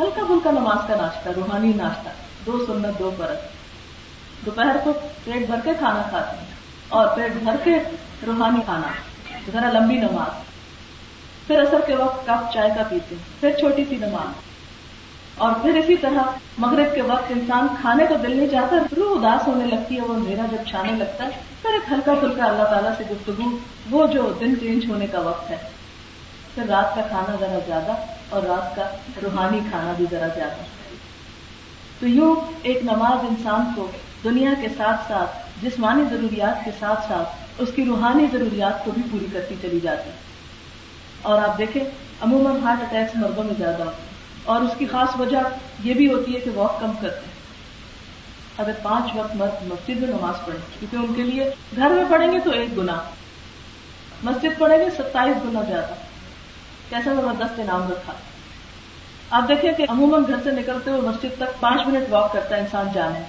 [0.00, 2.08] ہلکا پھلکا نماز کا ناشتہ، روحانی ناشتہ،
[2.46, 4.92] دو سنت، دو پرت دوپہر کو
[5.24, 6.54] پیٹ بھر کے کھانا کھاتے ہیں
[6.88, 7.78] اور پیٹ بھر کے
[8.26, 8.92] روحانی کھانا،
[9.52, 10.48] ذرا لمبی نماز۔
[11.46, 14.49] پھر اثر کے وقت کپ چائے کا پیتے پھر چھوٹی سی نماز۔
[15.40, 16.22] اور پھر اسی طرح
[16.58, 20.14] مغرب کے وقت انسان کھانے کو دل نہیں چاہتا روح اداس ہونے لگتی ہے، وہ
[20.14, 21.30] میرا جب چھانے لگتا ہے،
[21.62, 23.58] پھر ایک ہلکا پھلکا اللہ تعالیٰ سے گفتگو،
[23.90, 25.56] وہ جو دن چینج ہونے کا وقت ہے۔
[26.54, 27.92] پھر رات کا کھانا ذرا زیادہ
[28.28, 28.82] اور رات کا
[29.22, 30.62] روحانی کھانا بھی ذرا زیادہ۔
[32.00, 33.90] تو یوں ایک نماز انسان کو
[34.24, 37.28] دنیا کے ساتھ ساتھ، جسمانی ضروریات کے ساتھ ساتھ،
[37.58, 40.10] اس کی روحانی ضروریات کو بھی پوری کرتی چلی جاتی۔
[41.22, 41.84] اور آپ دیکھیں،
[42.20, 44.09] عموماً ہارٹ اٹیکس مردوں میں زیادہ ہوتے ہیں۔
[44.50, 45.38] اور اس کی خاص وجہ
[45.82, 47.40] یہ بھی ہوتی ہے کہ واک کم کرتے ہیں۔
[48.58, 52.32] اگر پانچ وقت مرد مسجد میں نماز پڑھیں، کیونکہ ان کے لیے گھر میں پڑھیں
[52.32, 52.96] گے تو ایک گنا
[54.22, 55.94] مسجد پڑھیں گے ستائیس گنا زیادہ۔
[56.88, 58.12] کیسا زبردست انعام رکھا؟
[59.30, 62.60] آپ دیکھیں کہ عموماً گھر سے نکلتے ہوئے مسجد تک پانچ منٹ واک کرتا ہے
[62.60, 63.20] انسان جانے۔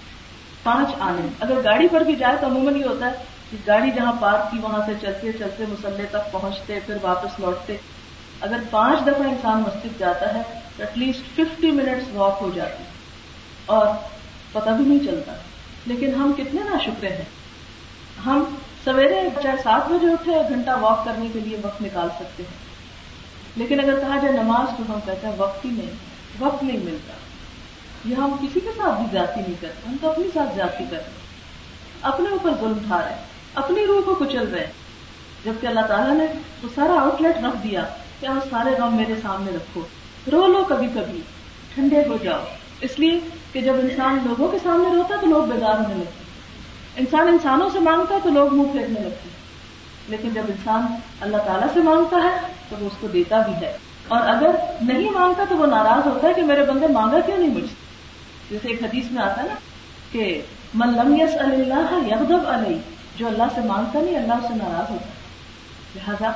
[0.64, 3.12] پانچ آنے۔ اگر گاڑی پر بھی جائے تو عموماً یہ ہوتا ہے
[3.52, 7.78] کہ گاڑی جہاں پارک کی وہاں سے چلتے چلتے مسلح تک پہنچتے، پھر واپس لوٹتے۔
[8.42, 12.84] اگر پانچ دفعہ انسان مسجد جاتا ہے at least fifty minutes walk ہو جاتی
[13.66, 13.88] اور
[14.52, 15.34] پتہ بھی نہیں چلتا۔
[15.86, 17.26] لیکن ہم کتنے نا شکرے ہیں۔
[18.26, 18.44] ہم
[18.86, 22.72] سویرے چاہے سات بجے اٹھے ایک گھنٹہ واک کرنے کے لیے وقت نکال سکتے ہیں۔
[23.56, 25.90] لیکن اگر کہا جائے نماز تو ہم کہتے ہیں وقت ہی نہیں،
[26.40, 27.14] وقت نہیں ملتا۔
[28.06, 31.12] یہ ہم کسی کے ساتھ بھی جاتی نہیں کرتے، ہم تو اپنی ساتھ جاتی کرتے
[32.02, 33.22] اپنے اوپر ظلم اٹھا رہے ہیں،
[33.56, 34.72] اپنی روح کو کچل رہے ہیں۔
[35.46, 36.26] جبکہ اللہ تعالیٰ نے
[36.64, 37.86] وہ سارا آؤٹ لیٹ رکھ دیا
[38.20, 39.82] کہ آپ سارے غم میرے سامنے رکھو۔
[40.32, 41.22] رو لو کبھی کبھی،
[41.74, 42.44] ٹھنڈے ہو جاؤ۔
[42.82, 43.20] اس لیے
[43.52, 46.24] کہ جب انسان لوگوں کے سامنے روتا تو لوگ بیدار ہونے لگتے۔
[46.98, 49.30] انسان انسانوں سے مانگتا ہے تو لوگ منہ پھینکنے لگتے۔
[50.08, 50.86] لیکن جب انسان
[51.22, 55.10] اللہ تعالیٰ سے مانگتا ہے تو وہ اس کو دیتا بھی ہے۔ اور اگر نہیں
[55.10, 57.74] مانگتا تو وہ ناراض ہوتا ہے کہ میرے بندے مانگا کیوں نہیں مجھ
[58.50, 59.56] جیسے ایک حدیث میں آتا ہے نا
[60.12, 60.42] کہ
[60.74, 62.78] من لم یس اللہ یغضب علیہ،
[63.16, 65.06] جو اللہ سے مانگتا نہیں، اللہ سے ناراض ہوتا
[65.96, 66.32] لہذا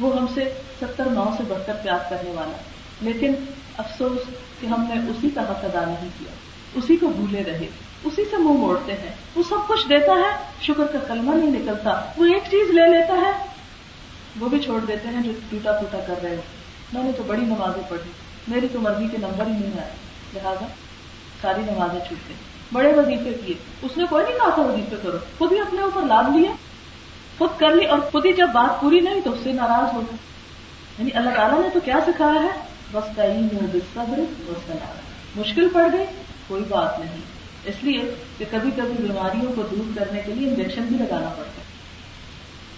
[0.00, 2.56] وہ ہم سے ستر نو سے بڑھ کر پیار کرنے والا
[3.00, 3.34] لیکن
[3.78, 4.20] افسوس
[4.60, 6.32] کہ ہم نے اسی کا حق ادا نہیں کیا۔
[6.74, 7.66] اسی کو بھولے رہے۔
[8.04, 12.04] اسی سے منہ موڑتے ہیں۔ وہ سب کچھ دیتا ہے۔ شکر کا کلمہ نہیں نکلتا۔
[12.16, 13.46] وہ ایک چیز لے لیتا ہے۔
[14.40, 16.36] وہ بھی چھوڑ دیتے ہیں جو ٹوٹا پھوٹا کر رہے
[16.92, 18.10] میں نے تو بڑی نمازیں پڑھی۔
[18.48, 19.90] میری تو مرضی کے نمبر ہی نہیں آئے۔
[20.34, 20.66] لہٰذا
[21.42, 22.36] ساری نمازیں چھوٹ گئی
[22.72, 26.02] بڑے وظیفے کیے۔ اس نے کوئی نہیں کہا تھا وظیفے کرو۔ خود ہی اپنے اوپر
[26.02, 26.48] لاد لیے
[27.38, 30.00] خود کر لی اور خود ہی جب بات پوری نہیں تو اس سے ناراض ہو
[30.00, 30.16] گئے۔
[30.98, 34.20] یعنی اللہ تعالیٰ نے تو کیا سکھایا ہے؟ بس تعین ہو صبر
[35.36, 36.04] مشکل پڑ گئی؟
[36.46, 37.16] کوئی بات نہیں۔
[37.64, 41.58] اس لیے کہ کبھی کبھی بیماریوں کو دور کرنے کے لیے انجیکشن بھی لگانا پڑتا
[41.58, 41.64] ہے۔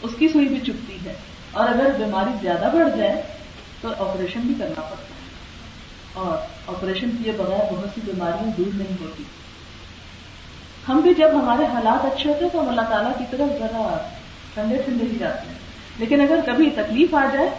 [0.02, 1.14] اس کی سوئی بھی چپتی ہے۔
[1.52, 3.22] اور اگر بیماری زیادہ بڑھ جائے
[3.80, 5.30] تو آپریشن بھی کرنا پڑتا ہے۔
[6.12, 6.38] اور
[6.74, 9.22] آپریشن کیے بغیر بہت سی بیماریاں دور نہیں ہوتی۔
[10.88, 14.08] ہم بھی جب ہمارے حالات اچھے ہوتے ہیں تو ہم اللہ تعالیٰ کی طرف ذرا
[14.54, 15.58] ٹھنڈے ٹھنڈے ہی جاتے ہیں۔
[15.98, 17.50] لیکن اگر کبھی تکلیف آ جائے،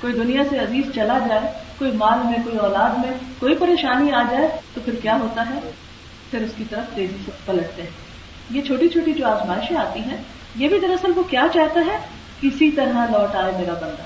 [0.00, 1.40] کوئی دنیا سے عزیز چلا جائے
[1.82, 5.70] کوئی مال میں، کوئی اولاد میں کوئی پریشانی آ جائے تو پھر کیا ہوتا ہے؟
[6.30, 7.90] پھر اس کی طرف تیزی سے پلٹتے ہیں۔
[8.50, 10.16] یہ چھوٹی چھوٹی جو آزمائشیں آتی ہیں،
[10.56, 11.98] یہ بھی دراصل وہ کیا چاہتا ہے؟
[12.40, 14.02] کسی طرح لوٹ آئے میرا بندہ۔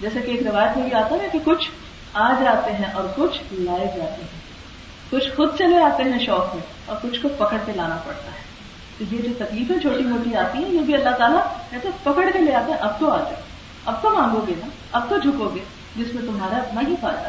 [0.00, 1.70] جیسے کہ ایک روایت میں بھی آتا ہے کہ کچھ
[2.14, 4.40] آ جاتے ہیں اور کچھ لائے جاتے ہیں۔
[5.10, 8.46] کچھ خود چلے آتے ہیں شوق میں اور کچھ کو پکڑ کے لانا پڑتا ہے۔
[8.98, 11.40] تو یہ جو تکلیفیں چھوٹی موٹی آتی ہیں، یہ بھی اللہ تعالیٰ
[11.72, 13.40] ایسے پکڑ کے لے آتے ہیں، اب تو آ جاؤ۔
[13.84, 17.28] اب تو مانگو گے نا، اب تو جھکو گے۔ جس میں تمہارا اپنا ہی فائدہ۔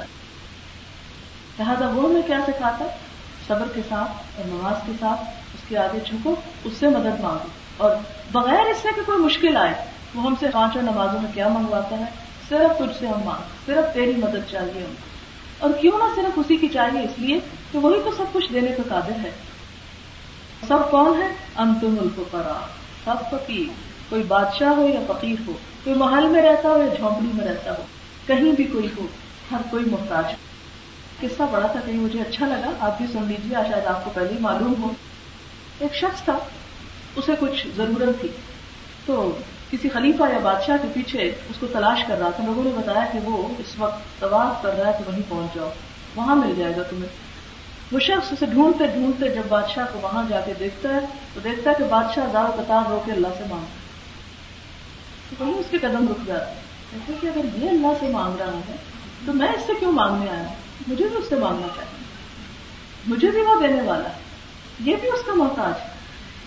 [1.60, 2.86] لہٰذا وہ میں کیا سکھاتا
[3.48, 5.20] صبر کے ساتھ اور نماز کے ساتھ
[5.54, 7.48] اس کے آگے جھکو، اس سے مدد مانگو۔
[7.78, 7.96] اور
[8.32, 9.74] بغیر اس سے کہ کوئی مشکل آئے،
[10.16, 12.06] وہ ہم سے پانچوں نمازوں میں کیا منگواتا ہے؟
[12.50, 14.94] صرف کچھ سے ہم مانگ، صرف تیری مدد چاہیے ہم۔
[15.60, 17.40] اور کیوں نہ صرف اسی کی چاہیے؟ اس لیے
[17.72, 19.32] کہ وہی تو سب کچھ دینے کا قابل ہے۔
[20.68, 22.60] سب کون ہے انتم ملک کرا
[23.06, 23.72] سب فقیر۔
[24.10, 25.54] کوئی بادشاہ ہو یا فقیر ہو،
[25.84, 27.84] کوئی محل میں رہتا ہو یا جھونپڑی میں رہتا ہو۔
[28.28, 29.08] کہیں بھی کوئی ہو،
[29.52, 30.26] ہر کوئی محتاج
[31.20, 34.34] قصہ بڑا تھا، کہیں مجھے اچھا لگا، آپ بھی سن لیجیے شاید آپ کو پہلے
[34.34, 34.90] ہی معلوم ہو۔
[35.80, 36.38] ایک شخص تھا،
[37.16, 38.30] اسے کچھ ضرورت تھی۔
[39.06, 39.38] تو
[39.72, 41.20] کسی خلیفہ یا بادشاہ کے پیچھے
[41.50, 44.76] اس کو تلاش کر رہا تھا لوگوں نے بتایا کہ وہ اس وقت طواف کر
[44.78, 45.70] رہا ہے تو وہیں پہنچ جاؤ،
[46.16, 47.10] وہاں مل جائے گا تمہیں۔
[47.92, 51.00] وہ شخص اسے ڈھونڈتے ڈھونڈتے جب بادشاہ کو وہاں جا کے دیکھتا ہے،
[51.34, 53.76] تو دیکھتا ہے کہ بادشاہ دار قطار رو کے اللہ سے مانگتا
[55.30, 58.60] تو وہیں اس کے قدم رک جاتا ہے کہ اگر یہ اللہ سے مانگ رہا
[58.70, 58.76] ہے
[59.26, 60.48] تو میں اس سے کیوں مانگنے آیا
[60.88, 62.04] مجھے بھی اس سے مانگنا چاہیے۔
[63.08, 64.10] مجھے بھی وہ دینے والا
[64.80, 65.98] یہ بھی اس کا محتاج ہے۔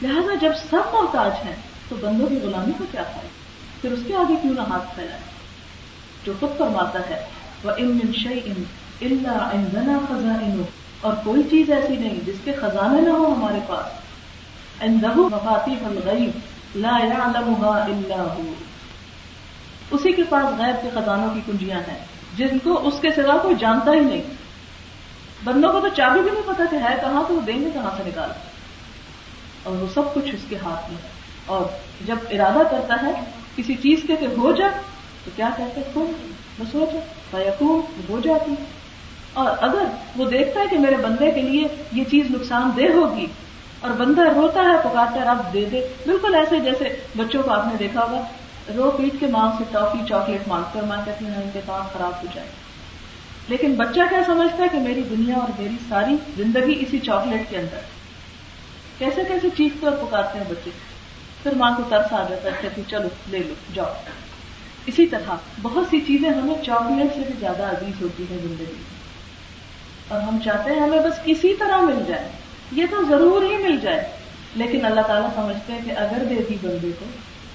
[0.03, 1.57] لہذا جب سب محتاج ہیں
[1.89, 3.29] تو بندوں کی غلامی کو کیا کھائے
[3.81, 5.21] پھر اس کے آگے کیوں نہ ہاتھ پھیلائے
[6.25, 7.25] جو خود فرماتا ہے
[7.65, 8.65] وہ ان ان
[9.01, 10.63] اللہ ان خزاں
[11.01, 13.87] اور کوئی چیز ایسی نہیں جس کے خزانے نہ ہو ہمارے پاس۔
[14.83, 16.31] اندہ مفاتی الغیب
[16.75, 18.70] لا يعلمها الا هو۔
[19.91, 21.99] اسی کے پاس غیب کے خزانوں کی کنجیاں ہیں،
[22.37, 24.23] جن کو اس کے سوا کوئی جانتا ہی نہیں۔
[25.45, 27.91] بندوں کو تو چابی بھی نہیں پتا کہ ہے کہاں تو وہ دیں گے کہاں
[27.97, 28.31] سے نکال۔
[29.63, 31.03] اور وہ سب کچھ اس کے ہاتھ میں
[31.47, 31.63] اور
[32.07, 33.13] جب ارادہ کرتا ہے
[33.57, 34.69] کسی چیز کے کہ ہو جا،
[35.25, 36.13] تو کیا کہتے کون
[36.59, 38.55] بس ہو جا یقون ہو جاتی۔
[39.33, 39.85] اور اگر
[40.17, 43.27] وہ دیکھتا ہے کہ میرے بندے کے لیے یہ چیز نقصان دہ ہوگی
[43.81, 47.67] اور بندہ روتا ہے، پکارتا ہے، رب دے دے، بالکل ایسے جیسے بچوں کو آپ
[47.67, 48.23] نے دیکھا ہوگا
[48.77, 51.87] رو پیٹ کے ماں سے ٹافی چاکلیٹ مانگتے اور ماں کہتی ہیں ان کے کام
[51.93, 52.49] خراب ہو جائے۔
[53.49, 57.59] لیکن بچہ کیا سمجھتا ہے کہ میری دنیا اور میری ساری زندگی اسی چاکلیٹ کے
[57.59, 57.79] اندر
[58.99, 60.71] کیسے کیسے چیختے اور پکارتے ہیں بچے؟
[61.43, 63.95] پھر ماں کو ترس آ جاتا ہے، کہتی، چلو، لے لو، جاؤ۔
[64.87, 68.83] اسی طرح بہت سی چیزیں ہمیں چاکلیٹ سے بھی زیادہ عزیز ہوتی ہیں زندگی
[70.09, 72.29] اور ہم چاہتے ہیں ہمیں بس کسی طرح مل جائے۔
[72.73, 74.13] یہ تو ضرور ہی مل جائے۔
[74.55, 77.05] لیکن اللہ تعالیٰ سمجھتے ہیں کہ اگر دے دی بندے کو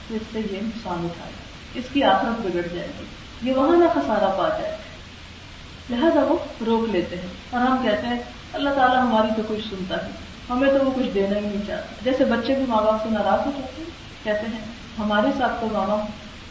[0.07, 1.31] تو اس سے یہ نقصان اٹھائے۔
[1.73, 3.05] اس کی آخرت بگڑ جائے گی۔
[3.49, 4.77] یہ وہاں نہ خسارا پا جائے۔
[5.89, 8.19] لہذا وہ روک لیتے ہیں۔ اور ہم کہتے ہیں،
[8.53, 10.11] اللہ تعالیٰ ہماری تو کچھ سنتا ہے۔
[10.49, 13.39] ہمیں تو وہ کچھ دینا ہی نہیں چاہتا۔ جیسے بچے بھی ماں باپ سے ناراض
[13.45, 13.89] ہو جاتے ہیں،
[14.23, 14.65] کہتے ہیں،
[14.99, 15.99] ہمارے ساتھ تو ماں باپ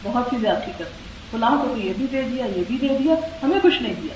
[0.03, 3.15] بہت ہی زیادتی کرتے فلاں کو تو یہ بھی دے دیا، یہ بھی دے دیا،
[3.43, 4.15] ہمیں کچھ نہیں دیا۔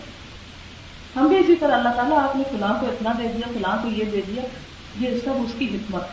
[1.20, 3.90] ہم بھی اسی طرح اللہ تعالیٰ آپ نے فلاں کو اتنا دے دیا، فلاں کو
[3.90, 4.44] یہ دے دیا،
[5.00, 6.04] یہ سب اس کی حکمت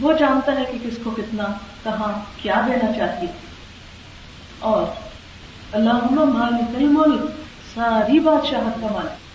[0.00, 1.44] وہ جانتا ہے کہ کس کو کتنا،
[1.84, 3.26] کہاں کیا دینا چاہیے۔
[4.58, 4.86] اور
[5.72, 7.30] اللہ مالک الملک
[7.74, 9.26] ساری بادشاہت کا مالک۔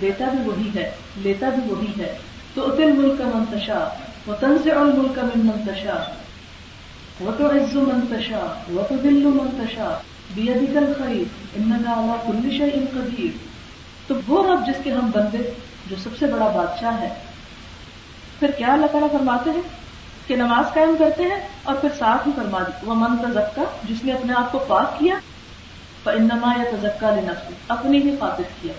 [0.00, 2.18] دیتا بھی وہی ہے، لیتا بھی وہی ہے۔
[2.54, 3.88] تو اتل ملک کا منتشا
[4.26, 6.04] وہ تنز اور ملک کا من منتشا
[7.20, 9.98] وہ تو عز منتشا وہ تو دل منتشا
[10.34, 13.38] بی ادیکل خرید ان کا کل ان قدیر
[14.06, 15.50] تو وہ رب جس کے ہم بندے،
[15.86, 17.08] جو سب سے بڑا بادشاہ ہے۔
[18.38, 19.81] پھر کیا اللہ تعالیٰ فرماتے ہیں؟
[20.26, 24.04] کہ نماز قائم کرتے ہیں اور پھر ساتھ ہی فرما دی وہ من تزکا، جس
[24.04, 25.14] نے اپنے آپ کو پاک کیا
[26.06, 27.32] انما یا تزکا لینا
[27.68, 28.72] اپنی ہی خاطر کیا۔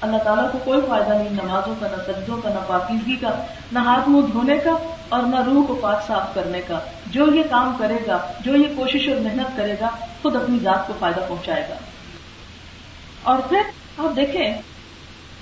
[0.00, 3.78] اللہ تعالیٰ کو کوئی فائدہ نہیں نمازوں کا، نہ سجدوں کا، نہ پاکیزگی کا، نہ
[3.78, 7.76] ہاتھ منہ دھونے کا اور نہ روح کو پاک صاف کرنے کا۔ جو یہ کام
[7.78, 9.88] کرے گا، جو یہ کوشش اور محنت کرے گا،
[10.22, 11.74] خود اپنی ذات کو فائدہ پہنچائے گا۔
[13.22, 13.60] اور پھر
[13.98, 14.62] آپ دیکھیں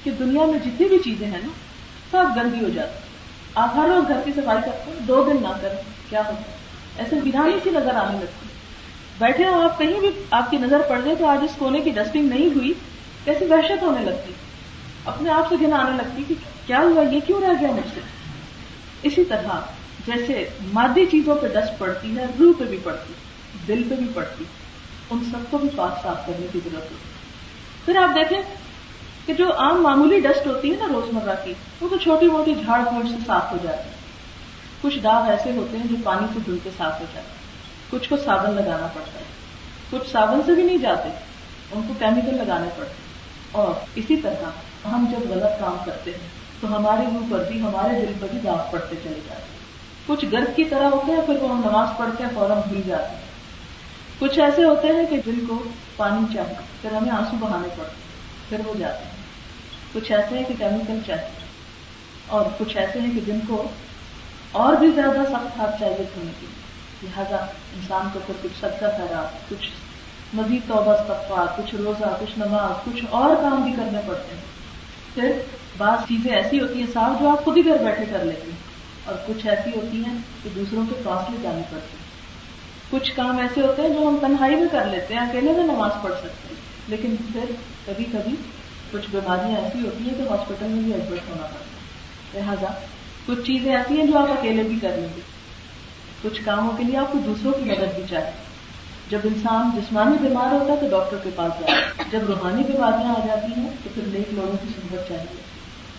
[0.05, 1.49] کہ دنیا میں جتنی بھی چیزیں ہیں نا،
[2.11, 3.02] سب گندی ہو جاتی
[3.55, 5.77] آپ ہر روز گھر کی صفائی کرتے ہیں، دو دن نہ کریں،
[6.11, 8.47] کیا ہوتا ایسے ویرانی سی نظر آنے لگتی
[9.19, 11.91] بیٹھے ہو آپ، کہیں بھی آپ کی نظر پڑ جائے تو آج اس کونے کی
[11.91, 12.73] ڈسٹنگ نہیں ہوئی،
[13.25, 14.33] کیسی وحشت ہونے لگتی
[15.05, 16.35] اپنے آپ سے گن آنے لگتی کہ
[16.67, 18.01] کیا ہوا، یہ کیوں رہ گیا مجھ سے؟
[19.03, 19.61] اسی طرح
[20.07, 23.13] جیسے مادی چیزوں پہ ڈسٹ پڑتی ہے، روح پہ بھی پڑتی
[23.69, 24.45] دل پہ بھی پڑتی
[25.11, 28.39] ان سب کو بھی پاک صاف کرنے کی ضرورت ہوتی پھر آپ دیکھیں
[29.27, 32.85] کہ جو عام معمولی ڈسٹ ہوتی ہے نا روزمرہ کی، وہ تو چھوٹی موٹی جھاڑ
[32.85, 33.95] پھوٹ سے صاف ہو جاتی ہے۔
[34.83, 37.43] کچھ داغ ایسے ہوتے ہیں جو پانی سے دھل کے صاف ہو جاتے ہیں۔
[37.91, 39.25] کچھ کو صابن لگانا پڑتا ہے۔
[39.91, 41.09] کچھ صابن سے بھی نہیں جاتے،
[41.73, 42.93] ان کو کیمیکل لگانے پڑتے
[43.53, 44.51] اور اسی طرح
[44.89, 46.29] ہم جب غلط کام کرتے ہیں،
[46.61, 49.53] تو ہمارے منہ پر بھی، ہمارے دل پر بھی داغ پڑتے چلے جاتے ہیں۔
[50.07, 53.15] کچھ گرد کی طرح ہوتے ہیں، پھر وہ ہم نماز پڑھتے ہیں، فوراً بھول جاتے
[53.15, 53.23] ہیں۔
[54.19, 55.63] کچھ ایسے ہوتے ہیں کہ جن کو
[55.97, 58.03] پانی چاہیے، پھر ہمیں آنسو بہانے پڑتے
[58.49, 59.12] پھر وہ جاتے ہیں۔
[59.93, 61.47] کچھ ایسے ہیں کہ کیمیکل چاہیے
[62.27, 63.69] اور کچھ ایسے ہیں کہ جن کو
[64.53, 66.47] اور بھی زیادہ سخت ہاتھ چاہیے دھونے کے
[67.03, 69.69] لہٰذا انسان کو پھر کچھ صدقہ کرا، کچھ
[70.35, 74.43] مزید توبہ صفا کچھ روزہ، کچھ نماز، کچھ اور کام بھی کرنے پڑتے ہیں۔
[75.15, 75.41] پھر
[75.79, 78.59] بعض چیزیں ایسی ہوتی ہیں صاف جو آپ خود ہی گھر بیٹھے کر لیتے ہیں
[79.05, 82.11] اور کچھ ایسی ہوتی ہیں کہ دوسروں کے فاصلے جانے پڑتے ہیں۔
[82.91, 85.91] کچھ کام ایسے ہوتے ہیں جو ہم تنہائی میں کر لیتے ہیں، اکیلے میں نماز
[86.03, 87.45] پڑھ سکتے ہیں، لیکن پھر
[87.87, 88.35] کبھی کبھی
[88.93, 92.67] کچھ بیماریاں ایسی ہوتی ہیں کہ ہاسپٹل میں بھی ایڈمٹ ہونا پڑتا ہے۔ لہٰذا
[93.27, 95.21] کچھ چیزیں ایسی ہیں جو آپ اکیلے بھی کر لیں گے۔
[96.23, 98.31] کچھ کاموں کے لیے آپ کو دوسروں کی مدد بھی چاہیے۔
[99.09, 103.27] جب انسان جسمانی بیمار ہوتا ہے تو ڈاکٹر کے پاس جائے جب روحانی بیماریاں آ
[103.27, 105.41] جاتی ہیں تو پھر نیک لوگوں کی سہولت چاہیے۔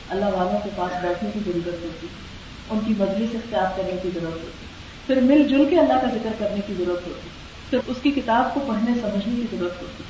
[0.09, 2.33] اللہ والوں کے پاس بیٹھنے کی ضرورت ہوتی ہے۔
[2.69, 2.93] ان کی
[3.31, 4.65] سے اختیار کرنے کی ضرورت ہوتی
[5.07, 7.29] پھر مل جل کے اللہ کا ذکر کرنے کی ضرورت ہوتی
[7.69, 10.03] پھر اس کی کتاب کو پڑھنے، سمجھنے کی ضرورت ہوتی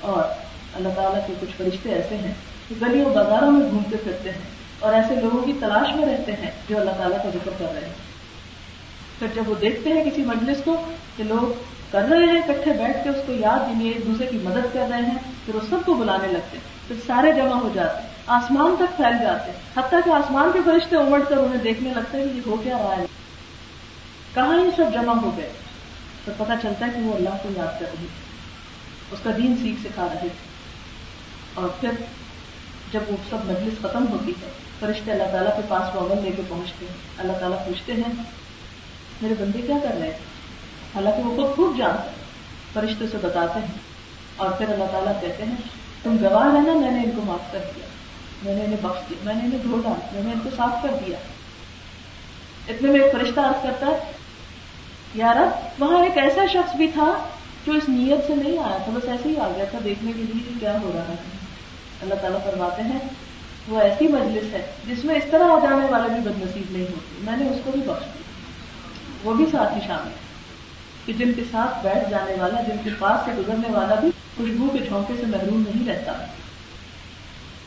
[0.00, 0.45] اور
[0.76, 2.34] اللہ تعالیٰ کے کچھ فرشتے ایسے ہیں
[2.68, 4.40] کہ گلیوں بازاروں میں گھومتے پھرتے ہیں
[4.78, 7.86] اور ایسے لوگوں کی تلاش میں رہتے ہیں جو اللہ تعالیٰ کا ذکر کر رہے
[7.86, 7.94] ہیں۔
[9.18, 11.62] پھر جب وہ دیکھتے ہیں کسی مجلس کو کہ لوگ
[11.92, 14.86] کر رہے ہیں، اکٹھے بیٹھ کے اس کو یاد دینی ایک دوسرے کی مدد کر
[14.90, 18.74] رہے ہیں، پھر وہ سب کو بلانے لگتے ہیں۔ پھر سارے جمع ہو جاتے آسمان
[18.78, 22.36] تک پھیل جاتے حتیٰ کہ آسمان کے فرشتے امڑ کر انہیں دیکھنے لگتے ہیں کہ
[22.36, 23.06] یہ ہو کیا رہا ہے۔
[24.34, 25.52] کہاں یہ سب جمع ہو گئے؟
[26.24, 28.06] تو پتہ چلتا ہے کہ وہ اللہ کو یاد کر رہی
[29.10, 30.45] اس کا دین سیکھ سکھا رہے تھے
[31.56, 31.90] اور پھر
[32.92, 34.50] جب وہ سب مجلس ختم ہوتی ہے،
[34.80, 38.12] فرشتے اللہ تعالیٰ کے پاس وہ لے کے پہنچتے ہیں۔ اللہ تعالیٰ پوچھتے ہیں،
[39.22, 40.18] میرے بندے کیا کر رہے ہیں؟
[40.94, 42.16] حالانکہ وہ خود خوب جانتے ہیں،
[42.72, 43.78] فرشتے سے بتاتے ہیں۔
[44.36, 45.56] اور پھر اللہ تعالیٰ کہتے ہیں،
[46.02, 47.86] تم گواہ رہنا میں نے ان کو معاف کر دیا۔
[48.42, 50.82] میں نے انہیں بخش دیا۔ میں نے انہیں دھو ڈالا میں نے ان کو صاف
[50.82, 51.18] کر دیا۔
[52.68, 54.12] اتنے میں ایک فرشتہ عرض کرتا ہے
[55.14, 55.36] یار
[55.78, 57.28] وہاں ایک ایسا شخص بھی تھا
[57.66, 60.22] جو اس نیت سے نہیں آیا تھا، بس ایسے ہی آ گیا تھا، دیکھنے کے
[60.22, 61.35] لیے کہ کیا ہو رہا ہے
[62.02, 62.98] اللہ تعالیٰ فرماتے ہیں،
[63.68, 66.82] وہ ایسی مجلس ہے جس میں اس طرح آ جانے والے بھی بد نصیب نہیں
[66.82, 68.22] ہوتے۔ میں نے اس کو بھی بخش دیا۔
[69.24, 70.10] وہ بھی ساتھ ہی شامل
[71.06, 74.68] کہ جن کے ساتھ بیٹھ جانے والا، جن کے پاس سے گزرنے والا بھی خوشبو
[74.68, 76.12] کے جھونکے سے محروم نہیں رہتا۔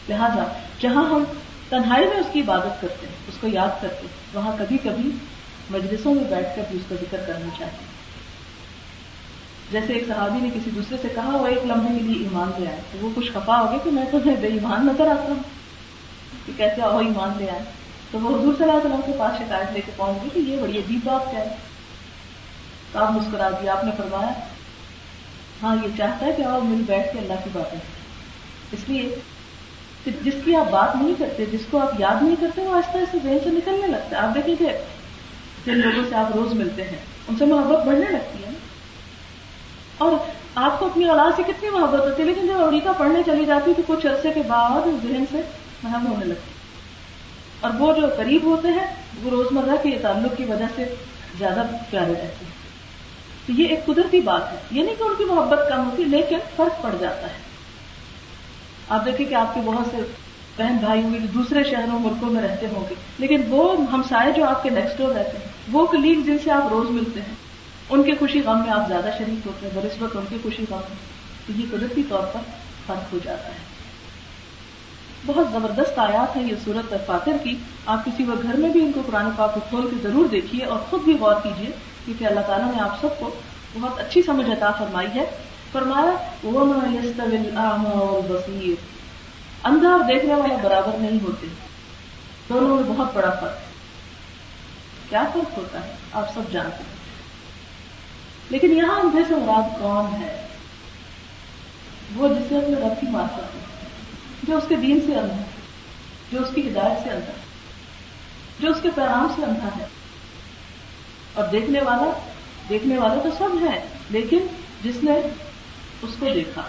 [0.10, 0.44] لہذا،
[0.80, 1.24] جہاں ہم
[1.70, 5.12] تنہائی میں اس کی عبادت کرتے ہیں، اس کو یاد کرتے ہیں، وہاں کبھی کبھی
[5.70, 7.89] مجلسوں میں بیٹھ کر بھی اس کا ذکر کرنا چاہتے
[9.72, 12.68] جیسے ایک صحابی نے کسی دوسرے سے کہا، وہ ایک لمحے کے لیے ایمان لے
[12.68, 15.44] آئے۔ تو وہ کچھ خفا ہو گیا کہ میں تو بے ایمان نظر آتا ہوں۔
[16.46, 17.60] کہ کیسے آؤ ایمان لے آئے۔
[18.12, 20.52] تو وہ حضور صلی اللہ علیہ وسلم کے پاس شکایت لے کے پہنچ گئی کہ
[20.52, 21.56] یہ بڑی عجیب بات کیا ہے
[22.92, 24.34] تو آپ مسکرا دیا آپ نے فرمایا
[25.64, 27.80] ہاں یہ چاہتا ہے کہ آؤ مل بیٹھ کے اللہ کی باتیں
[28.72, 29.16] اس لیے
[30.04, 32.98] کہ جس کی آپ بات نہیں کرتے، جس کو آپ یاد نہیں کرتے، وہ آہستہ
[32.98, 34.68] آہستہ ذہن سے نکلنے لگتا ہے۔ آپ دیکھیں کہ
[35.66, 36.98] جن لوگوں سے آپ روز ملتے ہیں،
[37.28, 38.49] ان سے محبت بڑھنے لگتی ہے۔
[40.00, 40.12] اور
[40.56, 43.74] آپ کو اپنی اولاد سے کتنی محبت ہوتی ہے، لیکن جب امریکہ پڑھنے چلی جاتی
[43.78, 45.42] تو کچھ عرصے کے بعد ذہن سے
[45.84, 46.52] محب ہونے لگتی
[47.60, 50.96] اور وہ جو قریب ہوتے ہیں، وہ روزمرہ کے تعلق کی وجہ سے
[51.40, 52.60] زیادہ پیارے رہتے ہیں۔
[53.48, 56.38] تو یہ ایک قدرتی بات ہے۔ یہ نہیں کہ ان کی محبت کم ہوتی، لیکن
[56.56, 57.50] فرق پڑ جاتا ہے۔
[58.90, 59.98] آپ دیکھیں کہ آپ کے بہت سے
[60.58, 64.32] بہن بھائی ہوں گے جو دوسرے شہروں، ملکوں میں رہتے ہوں گے، لیکن وہ ہمسائے
[64.32, 67.49] جو آپ کے نیکسٹ ڈور رہتے ہیں، وہ کلیگ جن سے آپ روز ملتے ہیں
[67.90, 70.82] ان کے خوشی غم میں آپ زیادہ شریک ہوتے ہیں برسبت ان کی خوشی غم
[70.90, 70.98] میں
[71.48, 72.40] تو یہ قدرتی طور پر
[72.88, 73.70] فرق ہو جاتا ہے۔
[75.26, 78.92] بہت زبردست آیات ہے یہ صورت فاتر کی۔ آپ کسی وہ گھر میں بھی ان
[78.92, 81.70] کو قرآن پاک کو کھول کے ضرور دیکھیے اور خود بھی غور کیجیے،
[82.06, 83.32] کیونکہ اللہ تعالیٰ نے آپ سب کو
[83.74, 85.26] بہت اچھی سمجھ عطا فرمائی ہے۔
[85.72, 86.12] فرمایا
[86.44, 88.74] وہ بصیر
[89.64, 91.48] اندھا اور دیکھنے والے برابر نہیں ہوتے۔
[92.50, 93.54] دونوں میں بہت بڑا فرق۔
[95.10, 96.99] کیا فرق ہوتا ہے؟ آپ سب جانتے ہیں۔
[98.50, 100.48] لیکن یہاں اندھے سے مراد کون ہے،
[102.16, 103.66] وہ جسے اپنے رب کی بات کرتے ہیں
[104.44, 105.44] جو اس کے دین سے اندھا ہے،
[106.32, 107.42] جو اس کی ہدایت سے اندھا ہے،
[108.60, 109.86] جو اس کے پیغام سے اندھا ہے۔
[111.34, 112.12] اور دیکھنے والا،
[112.70, 114.48] دیکھنے والے تو سب ہیں لیکن
[114.84, 115.12] جس نے
[116.02, 116.62] اس کو دیکھا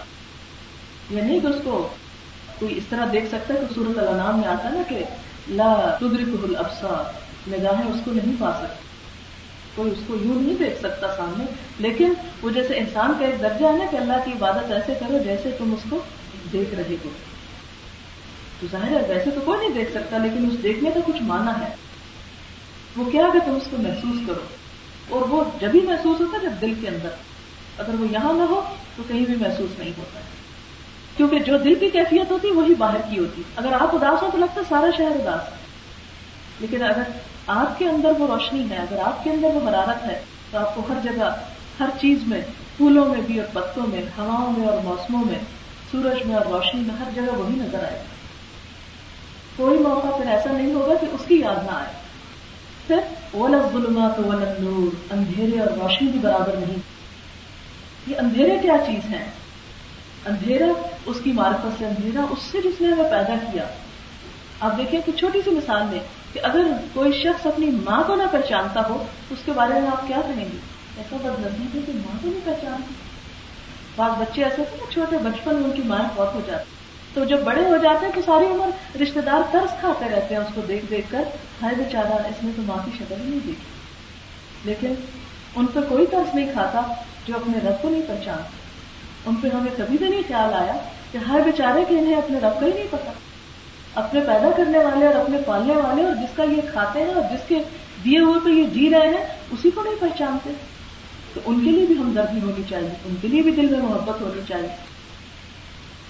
[1.09, 1.89] یا نہیں کہ اس کو
[2.59, 5.03] کوئی اس طرح دیکھ سکتا ہے کہ سورت الانام میں آتا نا کہ
[5.47, 7.11] لا تدرک الابصار
[7.49, 8.90] نگاہیں اس کو نہیں پا سکتی۔
[9.75, 11.45] کوئی اس کو یوں نہیں دیکھ سکتا سامنے۔
[11.79, 15.17] لیکن وہ جیسے انسان کا ایک درجہ ہے نا کہ اللہ کی عبادت ایسے کرو
[15.23, 15.99] جیسے تم اس کو
[16.53, 17.09] دیکھ رہے ہو۔
[18.59, 21.59] تو ظاہر ہے ویسے تو کوئی نہیں دیکھ سکتا، لیکن اس دیکھنے کا کچھ مانا
[21.59, 21.75] ہے۔
[22.97, 24.43] وہ کیا کہ تم اس کو محسوس کرو۔
[25.09, 27.09] اور وہ جب ہی محسوس ہوتا ہے، جب دل کے اندر۔
[27.77, 28.61] اگر وہ یہاں نہ ہو،
[28.95, 30.25] تو کہیں بھی محسوس نہیں ہوتا۔ ہے
[31.17, 34.37] کیونکہ جو دل کی کیفیت ہوتی، وہی باہر کی ہوتی۔ اگر آپ اداس ہو تو
[34.37, 35.41] لگتا سارا شہر اداس
[36.59, 37.01] لیکن اگر
[37.53, 40.21] آپ کے اندر وہ روشنی ہے، اگر آپ کے اندر وہ حرارت ہے،
[40.51, 41.35] تو آپ کو ہر جگہ،
[41.79, 42.41] ہر چیز میں،
[42.77, 45.39] پھولوں میں بھی اور پتوں میں، ہواؤں میں اور موسموں میں،
[45.91, 48.03] سورج میں اور روشنی میں، ہر جگہ وہی نظر آئے گا۔
[49.55, 51.93] کوئی موقع پھر ایسا نہیں ہوگا کہ اس کی یاد نہ آئے۔
[52.87, 52.99] پھر
[53.33, 54.19] وہ لفظ ظلمات
[54.59, 56.77] نور اندھیرے اور روشنی بھی برابر نہیں۔
[58.07, 59.31] یہ اندھیرے کیا چیز ہیں؟
[60.25, 60.65] اندھیرا،
[61.05, 63.63] اس کی معرفت سے اندھیرا، اس سے جس نے ہمیں پیدا کیا۔
[64.59, 65.99] آپ دیکھیں کہ چھوٹی سی مثال میں
[66.33, 66.63] کہ اگر
[66.93, 70.21] کوئی شخص اپنی ماں کو نہ پہچانتا ہو، تو اس کے بارے میں آپ کیا
[70.27, 70.57] کہیں گے؟
[70.97, 72.93] ایسا بد نصیب ہے کہ ماں کو نہیں پہچانتی
[73.95, 76.71] بعض بچے ایسے تھے نا، چھوٹے بچپن میں ان کی ماں بہت ہو جاتی
[77.13, 80.41] تو جب بڑے ہو جاتے ہیں تو ساری عمر رشتے دار ترس کھاتے رہتے ہیں
[80.41, 81.23] اس کو دیکھ دیکھ کر۔
[81.61, 83.71] ہر بیچارہ، اس میں تو ماں کی شکل نہیں دیکھی۔
[84.63, 84.93] لیکن
[85.55, 86.81] ان پہ کوئی ترس نہیں کھاتا
[87.27, 88.49] جو اپنے رب کو نہیں پہچانتا۔
[89.25, 90.75] ان پہ ہمیں کبھی بھی نہیں خیال آیا
[91.11, 93.11] کہ ہر بیچارے کے انہیں اپنے رب کا ہی نہیں پتا۔
[93.95, 97.23] اپنے پیدا کرنے والے اور اپنے پالنے والے اور جس کا یہ کھاتے ہیں اور
[97.23, 97.63] جس کے
[98.03, 100.49] دیے ہوئے پہ یہ جی رہے ہیں، اسی کو نہیں پہچانتے۔
[101.33, 104.21] تو ان کے لیے بھی ہمدردی ہونی چاہیے، ان کے لیے بھی دل میں محبت
[104.21, 104.67] ہونی چاہیے۔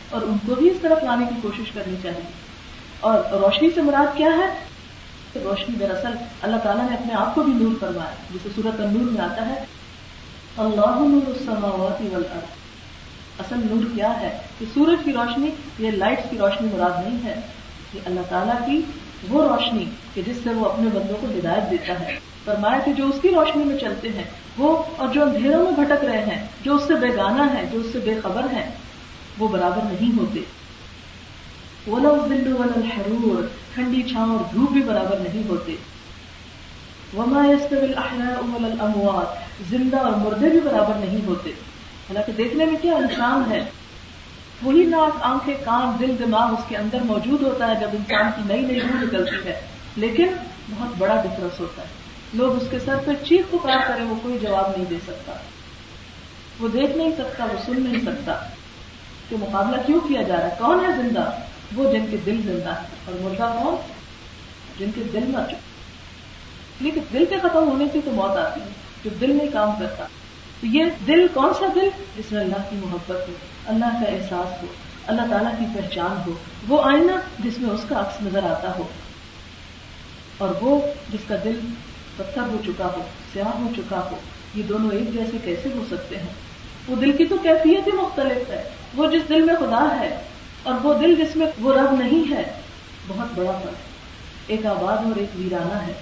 [0.10, 2.32] اور ان کو بھی اس طرف لانے کی کوشش کرنی چاہیے۔
[3.00, 4.72] اور روشنی سے مراد کیا ہے؟
[5.40, 9.22] روشنی دراصل اللہ تعالیٰ نے اپنے آپ کو بھی نور کروایا جسے صورت النور میں
[9.22, 9.66] آتا ہے۔
[10.58, 12.62] اللہ نور السماوات والارض۔
[13.40, 17.42] اصل نور کیا ہے؟ کہ سورج کی روشنی، یہ لائٹس کی روشنی مراد نہیں ہے۔
[17.92, 18.82] کہ اللہ تعالیٰ کی
[19.30, 23.08] وہ روشنی کہ جس سے وہ اپنے بندوں کو ہدایت دیتا ہے۔ فرمایا کہ جو
[23.08, 24.24] اس کی روشنی میں چلتے ہیں،
[24.58, 27.80] وہ اور جو اندھیروں میں بھٹک رہے ہیں، جو اس سے بے گانا ہے جو
[27.80, 28.70] اس سے بے خبر ہے
[29.40, 30.40] وہ برابر نہیں ہوتے۔
[31.88, 35.76] الحرور، ٹھنڈی چھاؤں اور دھوپ بھی برابر نہیں ہوتے۔
[37.18, 37.44] وما
[38.66, 39.38] الاموات
[39.70, 43.64] زندہ اور مردے بھی برابر نہیں ہوتے۔ حالانکہ دیکھنے میں کیا انسان ہے
[44.64, 48.54] وہی ناک آنکھیں کان دل دماغ اس کے اندر موجود ہوتا ہے جب انسان کی
[48.54, 49.62] نئی نئی روح نکلتی ہے۔
[49.96, 50.28] لیکن
[50.70, 51.88] بہت بڑا ڈفرنس ہوتا ہے۔
[52.34, 55.32] لوگ اس کے سر پہ چیخ پکار کریں وہ کوئی جواب نہیں دے سکتا۔
[56.60, 58.34] وہ دیکھ نہیں سکتا، وہ سن نہیں سکتا
[59.30, 61.32] کہ مقابلہ کیوں کیا جا رہا ہے؟ کون ہے زندہ؟
[61.76, 63.76] وہ جن کے دل زندہ ہے اور مردہ کون؟
[64.80, 65.56] جن کے دل نہ چکے
[66.80, 68.70] لیکن دل کے ختم ہونے سے تو موت آتی ہے۔
[69.04, 70.06] جو دل نہیں کام کرتا
[70.62, 73.34] تو یہ دل کون سا دل؟ جس میں اللہ کی محبت ہو،
[73.66, 74.68] اللہ کا احساس ہو،
[75.08, 76.34] اللہ تعالیٰ کی پہچان ہو،
[76.68, 78.88] وہ آئینہ جس میں اس کا عکس نظر آتا ہو۔
[80.38, 81.60] اور وہ جس کا دل
[82.18, 83.02] پتھر ہو چکا ہو،
[83.34, 84.16] سیاہ ہو چکا ہو،
[84.56, 86.34] یہ دونوں ایک جیسے کیسے ہو سکتے ہیں؟
[86.88, 90.22] وہ دل کی تو کیفیت ہی مختلف ہے وہ جس دل میں خدا ہے
[90.64, 92.54] اور وہ دل جس میں وہ رب نہیں ہے،
[93.08, 93.74] بہت بڑا فرق
[94.48, 95.94] ایک آباد اور ایک ویرانہ ہے۔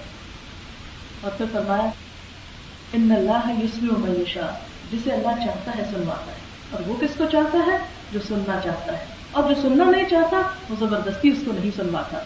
[1.20, 1.90] اور پھر فرمایا
[2.92, 4.58] ان اللہ یسم و میشا
[4.92, 6.36] جسے اللہ چاہتا ہے سنواتا ہے۔
[6.70, 7.78] اور وہ کس کو چاہتا ہے؟
[8.12, 12.18] جو سننا چاہتا ہے۔ اور جو سننا نہیں چاہتا، وہ زبردستی اس کو نہیں سنواتا۔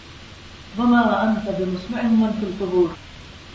[0.77, 2.93] وما انت بمسمع من فی القبور۔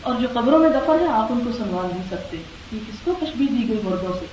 [0.01, 2.37] اور جو قبروں میں دفن ہے، آپ ان کو سنوا نہیں سکتے۔
[2.71, 4.25] یہ کس کو تشبیح دی گئی مردوں سے؟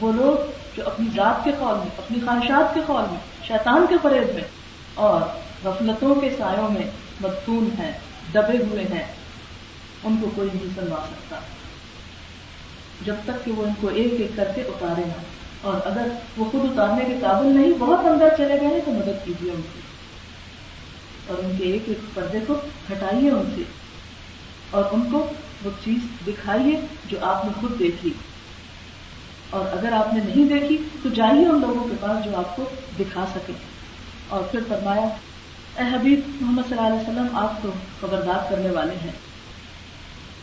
[0.00, 3.94] وہ لوگ جو اپنی ذات کے قول میں، اپنی خواہشات کے قول میں، شیطان کے
[4.02, 4.44] فریب میں
[4.94, 5.20] اور
[5.64, 7.92] غفلتوں کے سایوں میں مدفون ہیں،
[8.34, 9.23] دبے ہوئے ہیں۔
[10.04, 11.36] ان کو کوئی نہیں سنوا سکتا۔
[13.04, 15.22] جب تک کہ وہ ان کو ایک ایک کر کے اتارے نا
[15.62, 19.50] اور اگر وہ خود اتارنے کے قابل نہیں، بہت اندر چلے گئے تو مدد کیجیے
[19.50, 19.80] ان کی
[21.26, 22.54] اور ان کے ایک ایک پردے کو
[22.92, 23.62] ہٹائیے ان سے۔
[24.70, 25.26] اور ان کو
[25.64, 28.10] وہ چیز دکھائیے جو آپ نے خود دیکھی۔
[29.50, 32.64] اور اگر آپ نے نہیں دیکھی، تو جائیے ان لوگوں کے پاس جو آپ کو
[33.00, 33.52] دکھا سکے
[34.28, 35.06] اور پھر فرمایا،
[35.76, 39.12] اے حبیب محمد صلی اللہ علیہ وسلم، آپ کو خبردار کرنے والے ہیں۔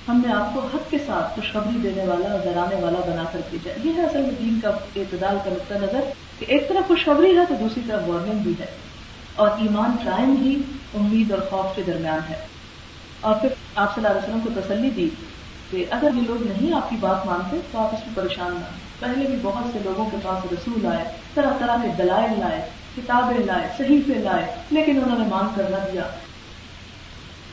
[0.07, 3.39] ہم نے آپ کو حق کے ساتھ خوشخبری دینے والا اور ڈرانے والا بنا کر
[3.49, 5.99] بھیجا یہ ہے اصل میں دین کا اعتدال کا نقطۂ نظر
[6.39, 8.65] کہ ایک طرف خوشخبری ہے تو دوسری طرف وارننگ بھی ہے۔
[9.35, 10.55] اور ایمان قائم ہی
[10.93, 12.35] امید اور خوف کے درمیان ہے۔
[13.21, 15.09] اور پھر آپ صلی اللہ علیہ وسلم کو تسلی دی
[15.71, 18.65] کہ اگر یہ لوگ نہیں آپ کی بات مانتے تو آپ اس میں پریشان نہ
[18.99, 23.45] پہلے بھی بہت سے لوگوں کے پاس رسول آئے، طرح طرح کے دلائل لائے، کتابیں
[23.45, 26.03] لائے، صحیفے لائے، لیکن انہوں نے مان کر نہ دیا۔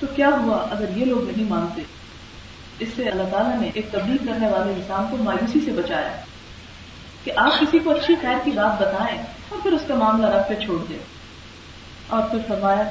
[0.01, 1.83] تو کیا ہوا اگر یہ لوگ نہیں مانتے؟
[2.79, 6.13] اس سے اللہ تعالیٰ نے ایک تبدیل کرنے والے انسان کو مایوسی سے بچایا
[7.25, 10.49] کہ آپ کسی کو اچھی خیر کی بات بتائیں اور پھر اس کا معاملہ رب
[10.49, 10.99] پہ چھوڑ دیں۔
[12.07, 12.91] اور پھر فرمایا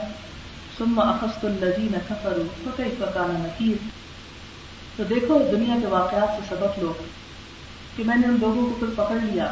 [0.77, 3.87] سما اخست الزین خفر فقی فقان نقیر
[4.95, 6.93] تو دیکھو، دنیا کے واقعات سے سبق لو
[7.95, 9.51] کہ میں نے ان لوگوں کو پھر پکڑ لیا،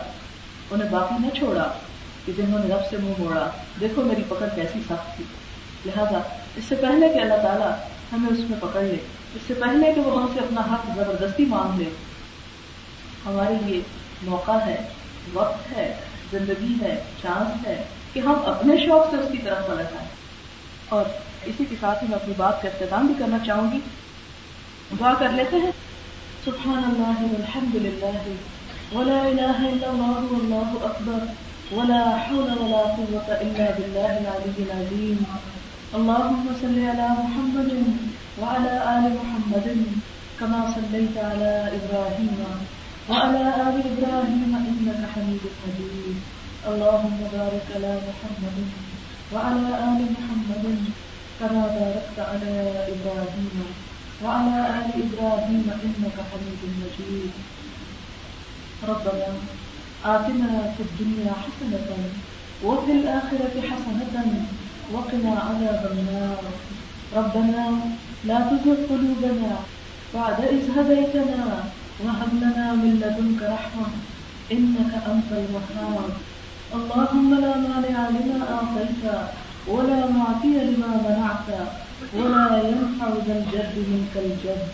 [0.71, 1.73] انہیں باقی نہ چھوڑا
[2.25, 5.25] کہ جنہوں نے رب سے منہ موڑا۔ دیکھو میری پکڑ کیسی سخت تھی۔
[5.85, 6.19] لہذا،
[6.55, 7.71] اس سے پہلے کہ اللہ تعالیٰ
[8.13, 8.95] ہمیں اس میں پکڑ لے
[9.35, 11.89] اس سے پہلے کہ وہ ہم سے اپنا حق زبردستی مانگ لے،
[13.25, 13.81] ہمارے لیے
[14.23, 14.87] موقع ہے،
[15.33, 15.93] وقت ہے،
[16.31, 17.83] زندگی ہے چانس ہے،
[18.13, 20.07] کہ ہم اپنے شوق سے اس کی طرف پلٹ آئیں
[20.89, 21.05] اور
[21.45, 23.79] اسی کے ساتھ ہی میں اپنی بات کا اختتام بھی کرنا چاہوں گی۔
[24.99, 25.71] دعا کر لیتے ہیں۔
[26.45, 28.33] سبحان اللہ والحمد للہ۔
[28.95, 31.25] ولا الہ الا اللہ واللہ اکبر۔
[31.75, 35.23] ولا حول ولا قوة الا باللہ العلی العظیم۔
[35.93, 37.97] اللهم صل على محمد۔
[38.41, 39.67] وعلى آل محمد
[40.39, 42.37] كما صليت على إبراهيم
[43.09, 46.17] وعلى آل إبراهيم إنك حميد مجيد.
[46.69, 48.57] اللهم بارك على محمد
[49.33, 50.65] وعلى آل محمد
[51.39, 52.53] كما باركت على
[52.93, 53.55] إبراهيم
[54.23, 57.31] وعلى آل إبراهيم إنك حميد مجيد.
[58.89, 59.29] ربنا
[60.05, 61.89] آتنا في الدنيا حسنة
[62.65, 64.45] وفي الآخرة حسنة
[64.93, 66.43] وقنا عذاب النار.
[67.17, 67.63] ربنا
[68.23, 69.57] لا تزغ قلوبنا
[70.13, 71.63] بعد إذ هديتنا
[71.99, 73.87] وهب لنا من لدنك رحمة
[74.51, 76.11] إنك أنت الوهاب.
[76.73, 79.03] اللهم لا مانع لما أعطيت
[79.67, 81.49] ولا معطي لما منعت
[82.13, 84.73] ولا ينفع ذا الجد منك الجد.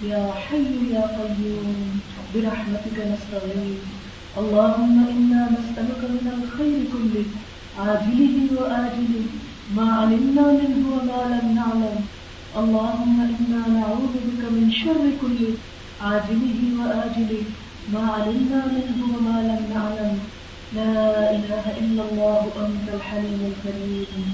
[0.00, 2.00] يا حي يا قيوم،
[2.34, 3.82] برحمتك نستغيث.
[4.40, 7.26] اللهم إنا نسألك من الخير كله،
[7.74, 9.26] عاجله وآجله،
[9.76, 12.08] ما علمنا منه وما لم نعلم.
[12.56, 15.52] اللهم إنا نعوذ بك من شر كله
[16.00, 17.44] عاجله وآجله.
[17.92, 20.12] ما علمنا منه وما لم نعلم.
[20.72, 24.24] لا إله إلا الله، أنت الحليم الكريم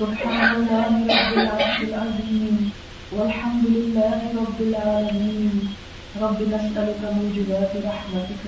[0.00, 2.72] سبحان الله رب العرش العظيم.
[3.10, 5.76] والحمد لله رب العالمين.
[6.16, 8.44] رب نسألك موجبات رحمتك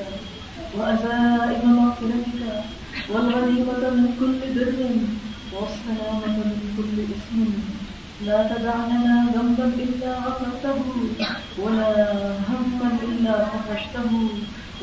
[0.76, 2.42] وأزائم مغفرتك
[3.12, 4.78] والغنيمة من كل بر
[5.52, 7.81] والسلامة من كل اسم.
[8.26, 10.78] لا تدع لنا ذنبا إلا غفرته،
[11.62, 11.90] ولا
[12.48, 14.10] هما إلا فرجته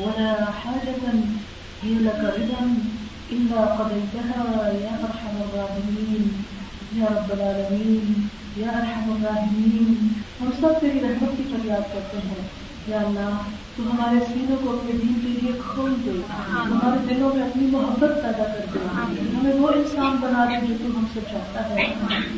[0.00, 1.02] ولا حاجة
[1.82, 2.62] هي لك رضا
[3.32, 4.42] إلا قضيتها،
[4.84, 6.24] يا أرحم الراحمين،
[6.98, 9.88] يا رب العالمين، يا أرحم الراحمين.
[10.40, 13.36] ہم سب تیری رحمت کی فریاد کرتے ہیں یا اللہ
[13.76, 16.20] تو ہمارے سینوں کو اپنے دین کے لیے کھول دے
[16.52, 18.78] ہمارے دلوں میں اپنی محبت پیدا کر دے
[19.34, 21.94] ہمیں وہ انسان بنا دے جو تو ہم سے چاہتا ہے۔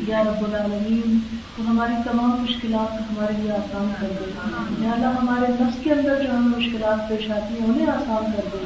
[0.07, 1.19] یا رب العالمین
[1.55, 4.31] تو ہماری تمام مشکلات کو ہمارے لیے آسان کر دے
[4.85, 8.47] یا اللہ ہمارے نفس کے اندر جو ہمیں مشکلات پیش آتی ہیں انہیں آسان کر
[8.53, 8.65] دے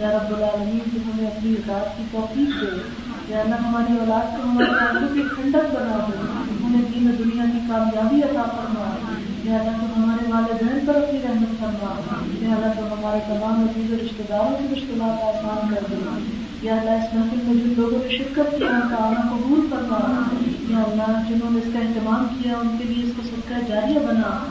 [0.00, 2.76] یا رب العالمین تو ہمیں اپنی اطاعت کی توفیق دے۔
[3.28, 6.16] یا اللہ ہماری اولاد کو ہمارے تعلق کی ٹھنڈک بنا دے۔
[6.66, 8.96] ہمیں دین دنیا کی کامیابی عطا فرما۔
[9.44, 13.92] یا اللہ تو ہمارے والدین پر اپنی رحمت فرما یا اللہ تو ہمارے تمام عزیز
[13.92, 15.96] رشتے داروں کی مشکلات آسان کر دے
[16.62, 20.22] یا اللہ اس محفل میں جن لوگوں نے شرکت کیا ان کا آنا قبول فرما
[20.68, 23.56] یا اللہ جنہوں نے اس کا اہتمام کیا، ان کے لیے اس کو سب کا
[23.68, 24.44] جاریہ بنا۔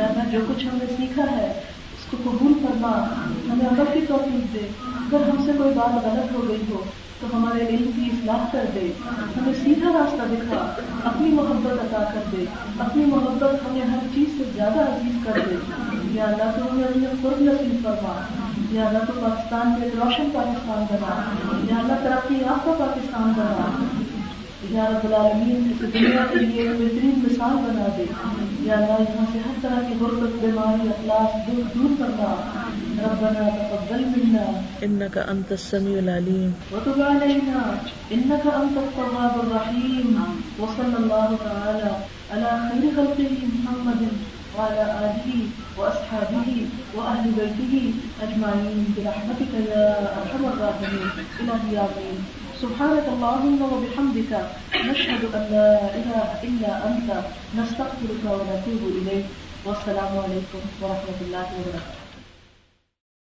[0.00, 1.52] یا اللہ جو کچھ ہم نے سیکھا ہے،
[1.92, 3.06] اس کو قبول فرما۔
[3.52, 6.84] ہمیں ادب کی توفیق دے، اگر ہم سے کوئی بات غلط ہو گئی ہو
[7.30, 8.92] تو ہمارے علم کی اصلاح کر دے۔
[9.36, 12.44] ہمیں سیدھا راستہ دکھا، اپنی محبت عطا کر دے۔
[12.78, 15.54] اپنی محبت ہمیں ہر چیز سے زیادہ عزیز کر دے۔
[16.10, 18.20] یا اللہ تو ہمیں اپنے خود نصیب فرما۔
[18.70, 21.22] یا اللہ تو پاکستان میں روشن پاکستان بنا۔
[21.70, 23.84] یا اللہ ترقی یافتہ پاکستان بنا۔
[24.70, 28.04] یا رب العالمین دنیا کے لیے بہترین مثال بنا دے
[28.60, 32.34] یا اللہ یہاں سے ہر طرح کی غربت بیماری اخلاق دور دور کرنا۔
[33.02, 37.74] ربنا تقبل منا۔ انك انت السميع العليم وتب علينا
[38.10, 40.24] انك انت التواب الرحيم
[40.58, 41.90] وصلى الله تعالى
[42.30, 44.02] على خير خلقه محمد
[44.56, 45.28] وعلى آله
[45.78, 46.48] وأصحابه
[46.94, 47.74] وأهل بيته
[48.24, 49.86] أجمعين برحمتك يا
[50.20, 51.08] أرحم الراحمين
[51.40, 54.32] إلهي آمين سبحانك اللهم وبحمدك،
[54.90, 57.08] نشهد أن لا إله إلا أنت،
[57.54, 59.26] نستغفرك ونتوب إليك.
[59.64, 62.03] والسلام عليكم ورحمة الله وبركاته.